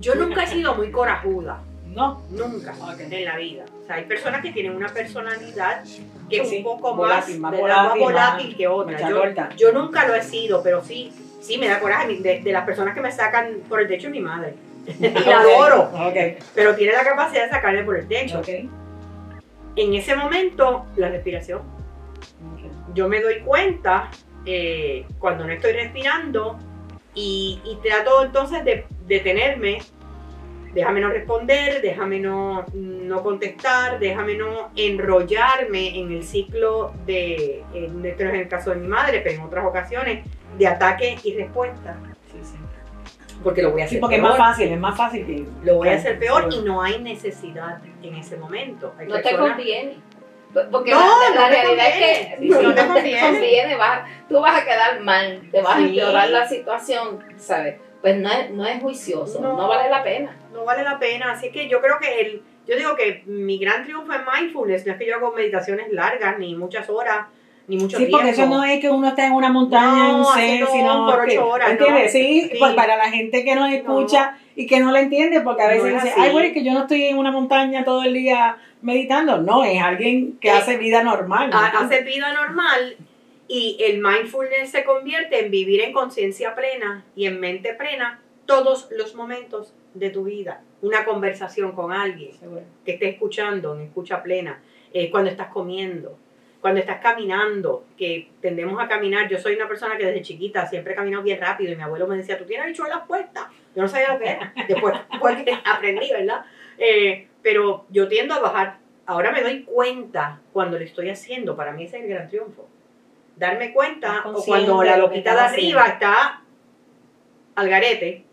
Yo 0.00 0.14
nunca 0.16 0.42
he 0.42 0.46
sido 0.48 0.74
muy 0.74 0.90
corajuda, 0.90 1.62
No. 1.94 2.22
nunca 2.30 2.74
Ok. 2.80 3.00
en 3.10 3.24
la 3.24 3.36
vida. 3.36 3.64
O 3.82 3.86
sea, 3.86 3.96
hay 3.96 4.04
personas 4.04 4.42
que 4.42 4.50
tienen 4.52 4.74
una 4.74 4.88
personalidad 4.88 5.82
que 6.30 6.40
es 6.40 6.48
Sí, 6.48 6.58
un 6.58 6.62
poco 6.64 6.94
volátil, 6.94 7.38
más, 7.38 7.52
más 7.52 7.60
¿verdad? 7.60 7.76
más 7.84 7.98
volátil, 7.98 8.02
volátil 8.02 8.56
que 8.56 8.68
otra. 8.68 9.08
Yo, 9.08 9.22
yo 9.56 9.72
nunca 9.72 10.06
lo 10.06 10.14
he 10.14 10.22
sido, 10.22 10.62
pero 10.62 10.82
sí, 10.82 11.12
sí 11.40 11.58
me 11.58 11.68
da 11.68 11.78
coraje 11.80 12.16
de, 12.18 12.40
de 12.40 12.52
las 12.52 12.64
personas 12.64 12.94
que 12.94 13.00
me 13.00 13.12
sacan 13.12 13.58
por 13.68 13.80
el 13.80 13.88
techo 13.88 14.08
mi 14.10 14.20
madre. 14.20 14.54
y 14.86 15.08
la 15.08 15.40
adoro, 15.40 15.90
pero 16.54 16.74
tiene 16.74 16.92
la 16.92 17.04
capacidad 17.04 17.44
de 17.44 17.50
sacarme 17.50 17.84
por 17.84 17.96
el 17.96 18.08
techo. 18.08 18.40
En 19.76 19.94
ese 19.94 20.14
momento, 20.16 20.86
la 20.96 21.08
respiración. 21.08 21.62
Yo 22.94 23.08
me 23.08 23.20
doy 23.20 23.40
cuenta 23.40 24.10
eh, 24.44 25.06
cuando 25.18 25.44
no 25.46 25.52
estoy 25.52 25.72
respirando 25.72 26.58
Y, 27.14 27.60
y 27.64 27.76
trato 27.86 28.24
entonces 28.24 28.64
de 28.64 28.86
detenerme, 29.06 29.78
déjame 30.74 31.00
no 31.00 31.08
responder, 31.10 31.80
déjame 31.82 32.18
no, 32.20 32.64
no 32.72 33.22
contestar, 33.22 33.98
déjame 33.98 34.36
no 34.36 34.70
enrollarme 34.76 35.98
en 35.98 36.12
el 36.12 36.24
ciclo 36.24 36.92
de, 37.06 37.62
en, 37.74 38.00
no 38.02 38.08
es 38.08 38.18
el 38.20 38.48
caso 38.48 38.70
de 38.70 38.76
mi 38.76 38.88
madre, 38.88 39.20
pero 39.20 39.36
en 39.36 39.42
otras 39.42 39.64
ocasiones, 39.66 40.24
de 40.58 40.66
ataque 40.66 41.16
y 41.24 41.34
respuesta. 41.34 41.96
Sí, 42.30 42.38
sí. 42.42 42.56
Porque 43.42 43.62
lo 43.62 43.72
voy 43.72 43.82
a 43.82 43.84
hacer 43.86 43.96
Sí, 43.96 44.00
porque 44.00 44.16
es 44.16 44.20
peor. 44.22 44.38
más 44.38 44.50
fácil, 44.50 44.72
es 44.72 44.78
más 44.78 44.96
fácil 44.96 45.26
que... 45.26 45.44
Lo 45.64 45.76
voy 45.76 45.88
a 45.88 45.94
hacer 45.94 46.18
peor 46.18 46.48
y 46.52 46.60
no 46.62 46.80
hay 46.82 47.00
necesidad 47.00 47.78
en 48.02 48.14
ese 48.14 48.36
momento. 48.36 48.94
Hay 48.98 49.08
No 49.08 49.16
te 49.16 49.22
personas- 49.22 49.56
conviene. 49.56 49.96
Porque 50.70 50.90
No, 50.90 50.98
la, 51.00 51.34
no 51.34 51.40
la 51.40 51.48
te 51.48 51.54
realidad 51.62 51.84
conviene. 51.86 52.20
es 52.20 52.28
que 52.38 52.46
No 52.46 52.56
si 52.58 52.60
te 52.60 52.68
no 52.68 52.74
te 52.74 52.86
conviene. 52.86 53.20
conviene, 53.30 53.76
vas- 53.76 54.08
tú 54.28 54.40
vas 54.40 54.60
a 54.60 54.64
quedar 54.64 55.00
mal, 55.00 55.48
te 55.50 55.60
vas 55.62 55.74
a 55.74 55.78
Sí. 55.78 55.84
empeorar 55.88 56.30
la 56.30 56.46
situación, 56.48 57.18
¿sabes? 57.38 57.76
Pues 58.02 58.16
no 58.18 58.30
es, 58.30 58.50
no 58.50 58.66
es 58.66 58.80
juicioso, 58.82 59.40
no. 59.40 59.56
No. 59.56 59.66
vale 59.68 59.88
la 59.88 60.02
pena. 60.04 60.36
No 60.52 60.64
vale 60.64 60.82
la 60.82 60.98
pena. 60.98 61.32
Así 61.32 61.50
que 61.50 61.68
yo 61.68 61.80
creo 61.80 61.98
que 62.00 62.20
el, 62.20 62.42
yo 62.66 62.76
digo 62.76 62.94
que 62.96 63.22
mi 63.26 63.58
gran 63.58 63.84
triunfo 63.84 64.12
en 64.12 64.20
mindfulness 64.24 64.86
no 64.86 64.92
es 64.92 64.98
que 64.98 65.06
yo 65.06 65.16
hago 65.16 65.32
meditaciones 65.32 65.92
largas, 65.92 66.38
ni 66.38 66.54
muchas 66.54 66.88
horas, 66.88 67.26
ni 67.68 67.76
mucho 67.76 67.96
Sí, 67.96 68.04
tiempo. 68.04 68.18
porque 68.18 68.30
eso 68.30 68.46
no 68.46 68.64
es 68.64 68.80
que 68.80 68.90
uno 68.90 69.08
esté 69.08 69.24
en 69.24 69.32
una 69.32 69.50
montaña, 69.50 70.08
un 70.14 70.22
No, 70.22 70.30
haciendo 70.32 70.66
sino 70.66 71.06
por 71.06 71.20
ocho 71.20 71.48
horas, 71.48 71.70
¿entiendes? 71.70 72.04
¿no? 72.06 72.10
Sí, 72.10 72.48
Sí. 72.52 72.56
pues 72.58 72.74
para 72.74 72.96
la 72.96 73.10
gente 73.10 73.44
que 73.44 73.54
nos 73.54 73.72
escucha 73.72 74.36
y 74.56 74.66
que 74.66 74.80
no 74.80 74.90
la 74.92 75.00
entiende, 75.00 75.40
porque 75.40 75.62
a 75.62 75.68
veces 75.68 75.92
No 75.92 75.96
es 75.98 76.02
dice, 76.04 76.14
ay, 76.18 76.32
bueno, 76.32 76.46
es 76.48 76.52
que 76.54 76.64
yo 76.64 76.72
no 76.72 76.80
estoy 76.80 77.04
en 77.04 77.18
una 77.18 77.30
montaña 77.30 77.84
todo 77.84 78.02
el 78.02 78.14
día 78.14 78.56
meditando. 78.82 79.38
No, 79.38 79.64
es 79.64 79.80
alguien 79.80 80.38
que 80.40 80.50
hace 80.50 80.76
vida 80.76 81.02
normal. 81.02 81.50
hace 81.52 82.02
vida 82.02 82.32
normal 82.34 82.96
y 83.48 83.76
el 83.80 84.00
mindfulness 84.02 84.70
se 84.70 84.84
convierte 84.84 85.44
en 85.44 85.50
vivir 85.50 85.80
en 85.82 85.92
conciencia 85.92 86.54
plena 86.54 87.04
y 87.14 87.26
en 87.26 87.38
mente 87.38 87.74
plena 87.74 88.20
todos 88.46 88.88
los 88.90 89.14
momentos 89.14 89.72
de 89.94 90.10
tu 90.10 90.24
vida. 90.24 90.62
Una 90.80 91.04
conversación 91.04 91.72
con 91.72 91.92
alguien 91.92 92.32
Seguro. 92.34 92.62
que 92.84 92.92
esté 92.92 93.08
escuchando 93.08 93.74
en 93.74 93.82
escucha 93.82 94.22
plena, 94.22 94.60
eh, 94.92 95.10
cuando 95.10 95.30
estás 95.30 95.48
comiendo, 95.48 96.18
cuando 96.60 96.80
estás 96.80 97.00
caminando, 97.00 97.84
que 97.96 98.30
tendemos 98.40 98.80
a 98.80 98.86
caminar. 98.86 99.28
Yo 99.28 99.38
soy 99.38 99.56
una 99.56 99.66
persona 99.66 99.96
que 99.96 100.06
desde 100.06 100.22
chiquita 100.22 100.66
siempre 100.66 100.92
he 100.92 100.96
caminado 100.96 101.22
bien 101.22 101.40
rápido 101.40 101.72
y 101.72 101.76
mi 101.76 101.82
abuelo 101.82 102.06
me 102.06 102.16
decía, 102.16 102.38
tú 102.38 102.44
tienes 102.44 102.78
las 102.78 103.06
puestas. 103.06 103.46
Yo 103.74 103.82
no 103.82 103.88
sabía 103.88 104.12
lo 104.12 104.18
que 104.20 104.30
era. 104.30 104.54
Después 104.68 104.94
porque 105.20 105.58
aprendí, 105.64 106.10
¿verdad? 106.10 106.44
Eh, 106.78 107.26
pero 107.42 107.86
yo 107.90 108.08
tiendo 108.08 108.34
a 108.34 108.40
bajar. 108.40 108.78
Ahora 109.06 109.32
me 109.32 109.42
doy 109.42 109.64
cuenta 109.64 110.40
cuando 110.52 110.78
lo 110.78 110.84
estoy 110.84 111.10
haciendo. 111.10 111.56
Para 111.56 111.72
mí 111.72 111.84
ese 111.84 111.98
es 111.98 112.04
el 112.04 112.10
gran 112.10 112.28
triunfo. 112.28 112.68
Darme 113.36 113.72
cuenta 113.72 114.22
o 114.26 114.44
cuando 114.44 114.84
la 114.84 114.96
loquita 114.96 115.34
de 115.34 115.40
arriba 115.40 115.86
está 115.86 116.42
al 117.56 117.68
garete. 117.68 118.24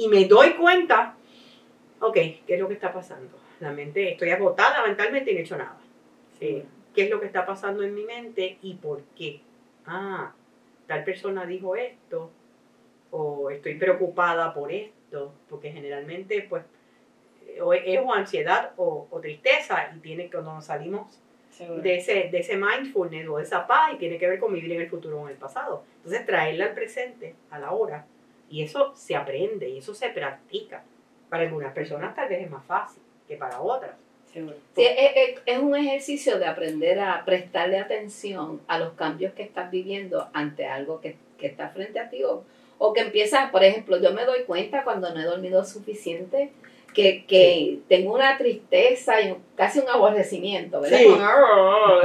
Y 0.00 0.08
me 0.08 0.24
doy 0.24 0.54
cuenta, 0.54 1.14
ok, 2.00 2.14
¿qué 2.14 2.42
es 2.46 2.58
lo 2.58 2.68
que 2.68 2.74
está 2.74 2.90
pasando? 2.90 3.36
La 3.60 3.70
mente, 3.70 4.12
estoy 4.12 4.30
agotada 4.30 4.82
mentalmente 4.82 5.30
y 5.30 5.34
no 5.34 5.40
he 5.40 5.42
hecho 5.42 5.58
nada. 5.58 5.76
Eh, 6.40 6.64
¿Qué 6.94 7.02
es 7.02 7.10
lo 7.10 7.20
que 7.20 7.26
está 7.26 7.44
pasando 7.44 7.82
en 7.82 7.94
mi 7.94 8.04
mente 8.04 8.56
y 8.62 8.74
por 8.76 9.02
qué? 9.14 9.42
Ah, 9.84 10.32
tal 10.86 11.04
persona 11.04 11.44
dijo 11.44 11.76
esto, 11.76 12.30
o 13.10 13.50
estoy 13.50 13.74
preocupada 13.74 14.54
por 14.54 14.72
esto, 14.72 15.34
porque 15.50 15.70
generalmente, 15.70 16.46
pues, 16.48 16.64
o 17.60 17.74
es, 17.74 18.00
o 18.02 18.14
ansiedad 18.14 18.72
o, 18.78 19.06
o 19.10 19.20
tristeza, 19.20 19.92
y 19.94 19.98
tiene 20.00 20.24
que 20.24 20.30
cuando 20.30 20.54
nos 20.54 20.64
salimos 20.64 21.20
Seguro. 21.50 21.82
de 21.82 21.96
ese, 21.96 22.30
de 22.32 22.38
ese 22.38 22.56
mindfulness 22.56 23.28
o 23.28 23.36
de 23.36 23.42
esa 23.42 23.66
paz 23.66 23.92
y 23.92 23.96
tiene 23.96 24.16
que 24.16 24.28
ver 24.28 24.38
con 24.38 24.54
vivir 24.54 24.72
en 24.72 24.80
el 24.80 24.88
futuro 24.88 25.20
o 25.20 25.26
en 25.26 25.32
el 25.34 25.38
pasado. 25.38 25.84
Entonces 25.96 26.24
traerla 26.24 26.64
al 26.66 26.74
presente, 26.74 27.34
a 27.50 27.58
la 27.58 27.72
hora, 27.72 28.06
y 28.50 28.62
eso 28.62 28.92
se 28.96 29.16
aprende 29.16 29.68
y 29.68 29.78
eso 29.78 29.94
se 29.94 30.10
practica. 30.10 30.82
Para 31.28 31.44
algunas 31.44 31.72
personas 31.72 32.14
tal 32.14 32.28
vez 32.28 32.42
es 32.42 32.50
más 32.50 32.64
fácil 32.66 33.02
que 33.28 33.36
para 33.36 33.60
otras. 33.60 33.92
Sí, 34.74 34.84
es, 34.84 35.12
es- 35.16 35.40
es 35.46 35.58
un 35.58 35.74
ejercicio 35.76 36.38
de 36.38 36.46
aprender 36.46 36.98
a 37.00 37.24
prestarle 37.24 37.78
atención 37.78 38.60
a 38.68 38.78
los 38.78 38.92
cambios 38.94 39.32
que 39.34 39.42
estás 39.42 39.70
viviendo 39.70 40.28
ante 40.32 40.66
algo 40.66 41.00
que, 41.00 41.16
que 41.38 41.46
está 41.48 41.68
frente 41.70 41.98
a 41.98 42.08
ti 42.10 42.22
o, 42.24 42.44
o 42.78 42.92
que 42.92 43.00
empieza, 43.00 43.50
por 43.50 43.64
ejemplo, 43.64 44.00
yo 44.00 44.12
me 44.12 44.24
doy 44.24 44.44
cuenta 44.44 44.84
cuando 44.84 45.12
no 45.14 45.20
he 45.20 45.24
dormido 45.24 45.64
suficiente 45.64 46.50
que, 46.94 47.24
que 47.26 47.78
tengo 47.88 48.14
una 48.14 48.36
tristeza 48.38 49.20
y 49.20 49.30
un- 49.32 49.38
casi 49.56 49.78
un 49.78 49.88
aborrecimiento, 49.88 50.80
¿verdad? 50.80 50.98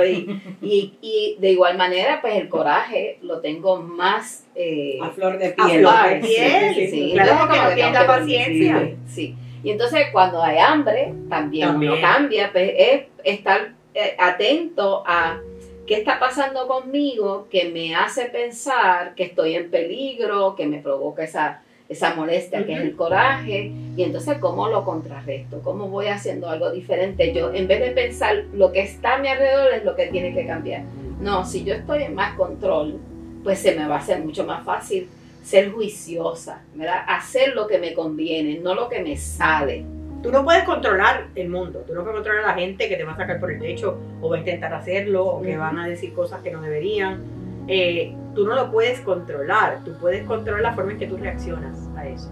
Sí. 0.03 0.27
Y, 0.61 0.67
y, 0.67 0.93
y 1.01 1.35
de 1.39 1.51
igual 1.51 1.77
manera, 1.77 2.21
pues 2.21 2.35
el 2.35 2.49
coraje 2.49 3.17
lo 3.21 3.39
tengo 3.39 3.77
más... 3.77 4.45
eh, 4.55 4.99
A 5.01 5.09
flor 5.09 5.37
de 5.37 5.47
A 5.47 5.55
piel. 5.55 5.79
flor 5.81 6.09
de 6.09 6.15
piel, 6.17 6.75
sí, 6.75 6.87
sí. 6.87 7.11
claro, 7.13 7.45
no 7.45 7.51
que 7.51 7.81
la 7.81 8.01
que- 8.01 8.05
paciencia. 8.07 8.79
Sí, 9.07 9.13
sí. 9.13 9.35
Y 9.63 9.71
entonces 9.71 10.07
cuando 10.11 10.41
hay 10.43 10.57
hambre, 10.59 11.13
también, 11.29 11.69
También. 11.69 11.91
uno 11.93 12.01
cambia, 12.01 12.51
pues 12.51 12.71
es 12.77 13.01
estar 13.23 13.73
eh, 13.95 14.15
atento 14.19 15.03
a 15.07 15.39
qué 15.87 15.95
está 15.95 16.19
pasando 16.19 16.67
conmigo 16.67 17.47
que 17.49 17.65
me 17.69 17.95
hace 17.95 18.25
pensar 18.25 19.15
que 19.15 19.23
estoy 19.23 19.55
en 19.55 19.71
peligro, 19.71 20.55
que 20.55 20.67
me 20.67 20.79
provoca 20.79 21.23
esa, 21.23 21.63
esa 21.87 22.15
molestia, 22.15 22.65
que 22.65 22.73
es 22.73 22.81
el 22.81 22.95
coraje, 22.95 23.71
y 23.95 24.03
entonces 24.03 24.37
cómo 24.39 24.67
lo 24.69 24.83
contrarresto, 24.83 25.61
cómo 25.61 25.87
voy 25.87 26.07
haciendo 26.07 26.49
algo 26.49 26.71
diferente. 26.71 27.33
Yo, 27.33 27.53
en 27.53 27.67
vez 27.67 27.79
de 27.79 27.91
pensar 27.91 28.45
lo 28.53 28.71
que 28.71 28.81
está 28.81 29.15
a 29.15 29.17
mi 29.19 29.27
alrededor 29.27 29.73
es 29.73 29.85
lo 29.85 29.95
que 29.95 30.07
tiene 30.07 30.33
que 30.33 30.47
cambiar. 30.47 30.83
No, 31.21 31.45
si 31.45 31.63
yo 31.63 31.75
estoy 31.75 32.03
en 32.03 32.15
más 32.15 32.35
control, 32.35 32.99
pues 33.43 33.59
se 33.59 33.75
me 33.75 33.87
va 33.87 33.95
a 33.95 33.99
hacer 33.99 34.23
mucho 34.23 34.43
más 34.45 34.65
fácil 34.65 35.07
ser 35.43 35.71
juiciosa, 35.71 36.63
¿verdad? 36.73 37.03
Hacer 37.07 37.53
lo 37.53 37.67
que 37.67 37.77
me 37.77 37.93
conviene, 37.93 38.59
no 38.59 38.73
lo 38.73 38.89
que 38.89 39.01
me 39.01 39.15
sale. 39.15 39.85
Tú 40.23 40.31
no 40.31 40.43
puedes 40.43 40.63
controlar 40.63 41.27
el 41.35 41.49
mundo, 41.49 41.83
tú 41.85 41.93
no 41.93 42.01
puedes 42.01 42.15
controlar 42.15 42.45
a 42.45 42.47
la 42.47 42.53
gente 42.55 42.89
que 42.89 42.95
te 42.95 43.03
va 43.03 43.11
a 43.11 43.15
sacar 43.15 43.39
por 43.39 43.51
el 43.51 43.59
techo 43.59 43.95
o 44.21 44.29
va 44.29 44.37
a 44.37 44.39
intentar 44.39 44.73
hacerlo 44.73 45.23
o 45.23 45.41
que 45.43 45.55
van 45.55 45.77
a 45.77 45.87
decir 45.87 46.13
cosas 46.13 46.41
que 46.41 46.49
no 46.49 46.61
deberían. 46.63 47.21
Eh, 47.67 48.15
tú 48.35 48.45
no 48.45 48.55
lo 48.55 48.71
puedes 48.71 49.01
controlar, 49.01 49.83
tú 49.83 49.93
puedes 49.99 50.25
controlar 50.25 50.61
la 50.61 50.73
forma 50.73 50.91
en 50.93 50.99
que 50.99 51.07
tú 51.07 51.17
reaccionas 51.17 51.89
a 51.95 52.07
eso. 52.07 52.31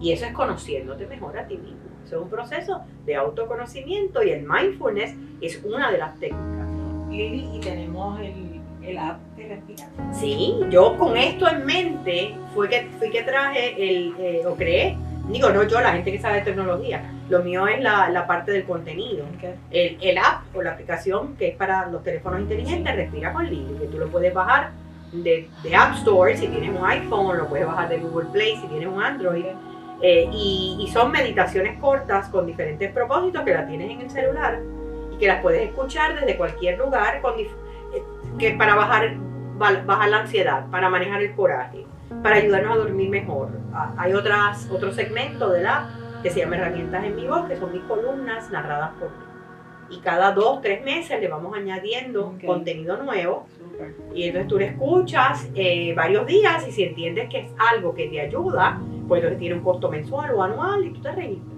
Y 0.00 0.12
eso 0.12 0.26
es 0.26 0.32
conociéndote 0.32 1.06
mejor 1.06 1.36
a 1.38 1.46
ti 1.46 1.56
mismo. 1.56 1.78
Eso 2.04 2.16
es 2.16 2.22
un 2.22 2.30
proceso 2.30 2.82
de 3.04 3.16
autoconocimiento 3.16 4.22
y 4.22 4.30
el 4.30 4.46
mindfulness 4.48 5.14
es 5.40 5.62
una 5.64 5.90
de 5.90 5.98
las 5.98 6.18
técnicas. 6.18 6.68
Lili, 7.10 7.48
y 7.56 7.60
tenemos 7.60 8.20
el, 8.20 8.60
el 8.82 8.98
app 8.98 9.18
de 9.36 9.48
respirar. 9.48 9.88
Sí, 10.12 10.54
yo 10.70 10.96
con 10.96 11.16
esto 11.16 11.48
en 11.48 11.66
mente 11.66 12.34
fue 12.54 12.68
que, 12.68 12.88
fui 12.98 13.10
que 13.10 13.22
traje 13.22 13.74
el, 13.76 14.14
eh, 14.18 14.46
o 14.46 14.54
creé, 14.54 14.96
digo, 15.28 15.50
no 15.50 15.62
yo, 15.64 15.80
la 15.80 15.92
gente 15.92 16.12
que 16.12 16.18
sabe 16.20 16.36
de 16.36 16.42
tecnología, 16.42 17.02
lo 17.28 17.40
mío 17.42 17.66
es 17.66 17.80
la, 17.82 18.08
la 18.10 18.26
parte 18.26 18.52
del 18.52 18.64
contenido. 18.64 19.24
El, 19.70 19.98
el 20.00 20.18
app 20.18 20.42
o 20.54 20.62
la 20.62 20.72
aplicación 20.72 21.36
que 21.36 21.48
es 21.48 21.56
para 21.56 21.86
los 21.86 22.02
teléfonos 22.02 22.40
inteligentes, 22.40 22.94
Respira 22.96 23.32
con 23.32 23.44
Lili, 23.48 23.76
que 23.78 23.86
tú 23.86 23.98
lo 23.98 24.08
puedes 24.08 24.32
bajar 24.32 24.70
de, 25.12 25.48
de 25.62 25.76
App 25.76 25.94
Store 25.94 26.36
si 26.36 26.48
tienes 26.48 26.70
un 26.70 26.84
iPhone, 26.84 27.38
lo 27.38 27.46
puedes 27.46 27.66
bajar 27.66 27.88
de 27.88 27.98
Google 27.98 28.28
Play 28.32 28.56
si 28.56 28.66
tienes 28.68 28.88
un 28.88 29.02
Android. 29.02 29.44
Eh, 30.00 30.28
y, 30.32 30.76
y 30.80 30.86
son 30.92 31.10
meditaciones 31.10 31.76
cortas 31.80 32.28
con 32.28 32.46
diferentes 32.46 32.92
propósitos 32.92 33.42
que 33.42 33.52
la 33.52 33.66
tienes 33.66 33.90
en 33.90 34.00
el 34.02 34.08
celular 34.10 34.60
y 35.12 35.18
que 35.18 35.26
las 35.26 35.42
puedes 35.42 35.60
escuchar 35.68 36.14
desde 36.20 36.36
cualquier 36.36 36.78
lugar 36.78 37.20
con 37.20 37.36
eh, 37.36 37.48
que 38.38 38.52
para 38.52 38.76
bajar, 38.76 39.16
ba- 39.56 39.82
bajar 39.84 40.08
la 40.08 40.18
ansiedad, 40.20 40.66
para 40.70 40.88
manejar 40.88 41.20
el 41.20 41.34
coraje, 41.34 41.84
para 42.22 42.36
ayudarnos 42.36 42.72
a 42.72 42.76
dormir 42.78 43.08
mejor. 43.10 43.48
Ah, 43.72 43.92
Hay 43.98 44.12
otras, 44.14 44.68
otro 44.70 44.92
segmento 44.92 45.50
de 45.50 45.62
la 45.62 45.76
app 45.78 46.22
que 46.22 46.30
se 46.30 46.40
llama 46.40 46.56
Herramientas 46.56 47.04
en 47.04 47.14
mi 47.16 47.26
voz, 47.26 47.46
que 47.48 47.56
son 47.56 47.72
mis 47.72 47.82
columnas 47.82 48.50
narradas 48.50 48.90
por 48.98 49.08
mí. 49.10 49.16
Y 49.90 50.00
cada 50.00 50.32
dos, 50.32 50.60
tres 50.60 50.84
meses 50.84 51.20
le 51.20 51.28
vamos 51.28 51.56
añadiendo 51.56 52.28
Ok. 52.28 52.44
contenido 52.44 52.96
nuevo 53.02 53.46
Súper. 53.56 53.94
y 54.14 54.24
entonces 54.24 54.48
tú 54.48 54.58
lo 54.58 54.64
escuchas 54.64 55.48
eh, 55.54 55.94
varios 55.94 56.26
días 56.26 56.66
y 56.68 56.72
si 56.72 56.82
entiendes 56.82 57.28
que 57.30 57.38
es 57.40 57.50
algo 57.72 57.94
que 57.94 58.08
te 58.08 58.20
ayuda, 58.20 58.78
pues 59.06 59.20
entonces 59.22 59.38
tiene 59.38 59.54
un 59.54 59.62
costo 59.62 59.88
mensual 59.90 60.32
o 60.34 60.42
anual 60.42 60.84
y 60.84 60.90
tú 60.90 61.00
te 61.00 61.12
registras. 61.12 61.56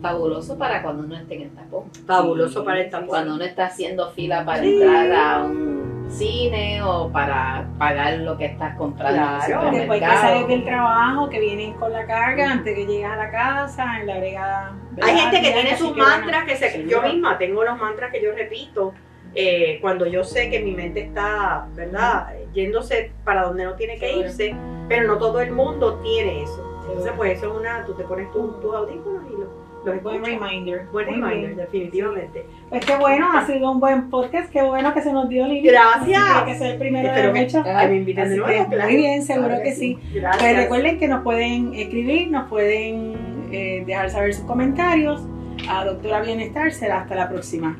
Fabuloso 0.00 0.56
para 0.58 0.82
cuando 0.82 1.02
uno 1.04 1.16
esté 1.16 1.34
en 1.36 1.42
el 1.42 1.50
tapón. 1.50 1.84
Fabuloso 2.06 2.60
Sí, 2.60 2.64
para 2.66 2.80
el 2.82 2.90
tapón. 2.90 3.08
Cuando 3.08 3.34
uno 3.34 3.44
está 3.44 3.66
haciendo 3.66 4.10
fila 4.10 4.44
para 4.44 4.62
Sí. 4.62 4.74
entrar 4.80 5.12
a 5.12 5.44
un 5.44 5.75
cine 6.08 6.82
o 6.82 7.10
para 7.10 7.66
pagar 7.78 8.18
lo 8.18 8.36
que 8.38 8.46
estás 8.46 8.76
comprando 8.76 9.44
Claro. 9.44 9.68
en 9.68 9.74
el 9.74 9.80
Después 9.80 10.00
que 10.00 10.06
sales 10.06 10.48
del 10.48 10.64
trabajo, 10.64 11.28
que 11.28 11.40
vienen 11.40 11.72
con 11.74 11.92
la 11.92 12.06
carga, 12.06 12.50
antes 12.52 12.74
que 12.74 12.86
llegas 12.86 13.12
a 13.12 13.16
la 13.16 13.30
casa, 13.30 14.00
en 14.00 14.06
la 14.06 14.18
brigada. 14.18 14.72
Hay 15.02 15.16
gente 15.18 15.42
que 15.42 15.52
tiene 15.52 15.76
sus 15.76 15.96
mantras 15.96 16.44
que 16.44 16.56
se, 16.56 16.70
seguro. 16.70 16.90
yo 16.90 17.02
misma 17.02 17.38
tengo 17.38 17.64
los 17.64 17.78
mantras 17.78 18.10
que 18.12 18.22
yo 18.22 18.32
repito 18.32 18.94
eh, 19.34 19.78
cuando 19.82 20.06
yo 20.06 20.24
sé 20.24 20.48
que 20.48 20.60
mi 20.60 20.72
mente 20.72 21.00
está, 21.00 21.66
¿verdad? 21.74 22.28
Yéndose 22.54 23.12
para 23.24 23.42
donde 23.42 23.64
no 23.64 23.74
tiene 23.74 23.98
que 23.98 24.16
irse, 24.16 24.54
pero 24.88 25.06
no 25.06 25.18
todo 25.18 25.40
el 25.40 25.52
mundo 25.52 25.96
tiene 25.96 26.42
eso. 26.42 26.62
Entonces, 26.88 27.12
pues 27.16 27.36
eso 27.36 27.50
es 27.52 27.58
una, 27.60 27.84
tú 27.84 27.94
te 27.94 28.04
pones 28.04 28.30
tus 28.32 28.58
tus 28.60 28.74
audífonos 28.74 29.15
Los 29.86 30.02
Buen 30.02 30.24
reminder. 30.24 30.86
Buen 30.92 31.06
reminder, 31.06 31.38
bien. 31.38 31.56
definitivamente. 31.56 32.46
Pues 32.68 32.84
qué 32.84 32.96
bueno, 32.96 33.30
ha 33.32 33.46
sido 33.46 33.70
un 33.70 33.80
buen 33.80 34.10
podcast. 34.10 34.50
Qué 34.52 34.62
bueno 34.62 34.92
que 34.92 35.00
se 35.02 35.12
nos 35.12 35.28
dio, 35.28 35.46
Lili. 35.46 35.66
Gracias. 35.68 36.20
Así 36.22 36.52
que 36.52 36.58
sea 36.58 36.70
el 36.72 36.78
primero 36.78 37.08
Espero 37.08 37.32
de 37.32 37.40
muchos. 37.40 37.64
que 37.64 37.88
me 37.88 37.96
inviten 37.96 38.28
de 38.30 38.36
nuevo. 38.36 38.68
claro. 38.68 38.84
muy 38.90 38.96
bien, 38.96 39.22
seguro 39.22 39.48
Claro 39.48 39.62
que 39.62 39.72
sí. 39.72 39.98
Gracias. 40.12 40.42
Pues 40.42 40.56
recuerden 40.56 40.98
que 40.98 41.08
nos 41.08 41.22
pueden 41.22 41.74
escribir, 41.74 42.30
nos 42.30 42.48
pueden 42.48 43.14
eh, 43.52 43.84
dejar 43.86 44.10
saber 44.10 44.34
sus 44.34 44.44
comentarios. 44.44 45.22
A 45.68 45.84
Doctora 45.84 46.20
Bienestar 46.20 46.70
será 46.72 47.00
hasta 47.00 47.14
la 47.14 47.28
próxima. 47.28 47.78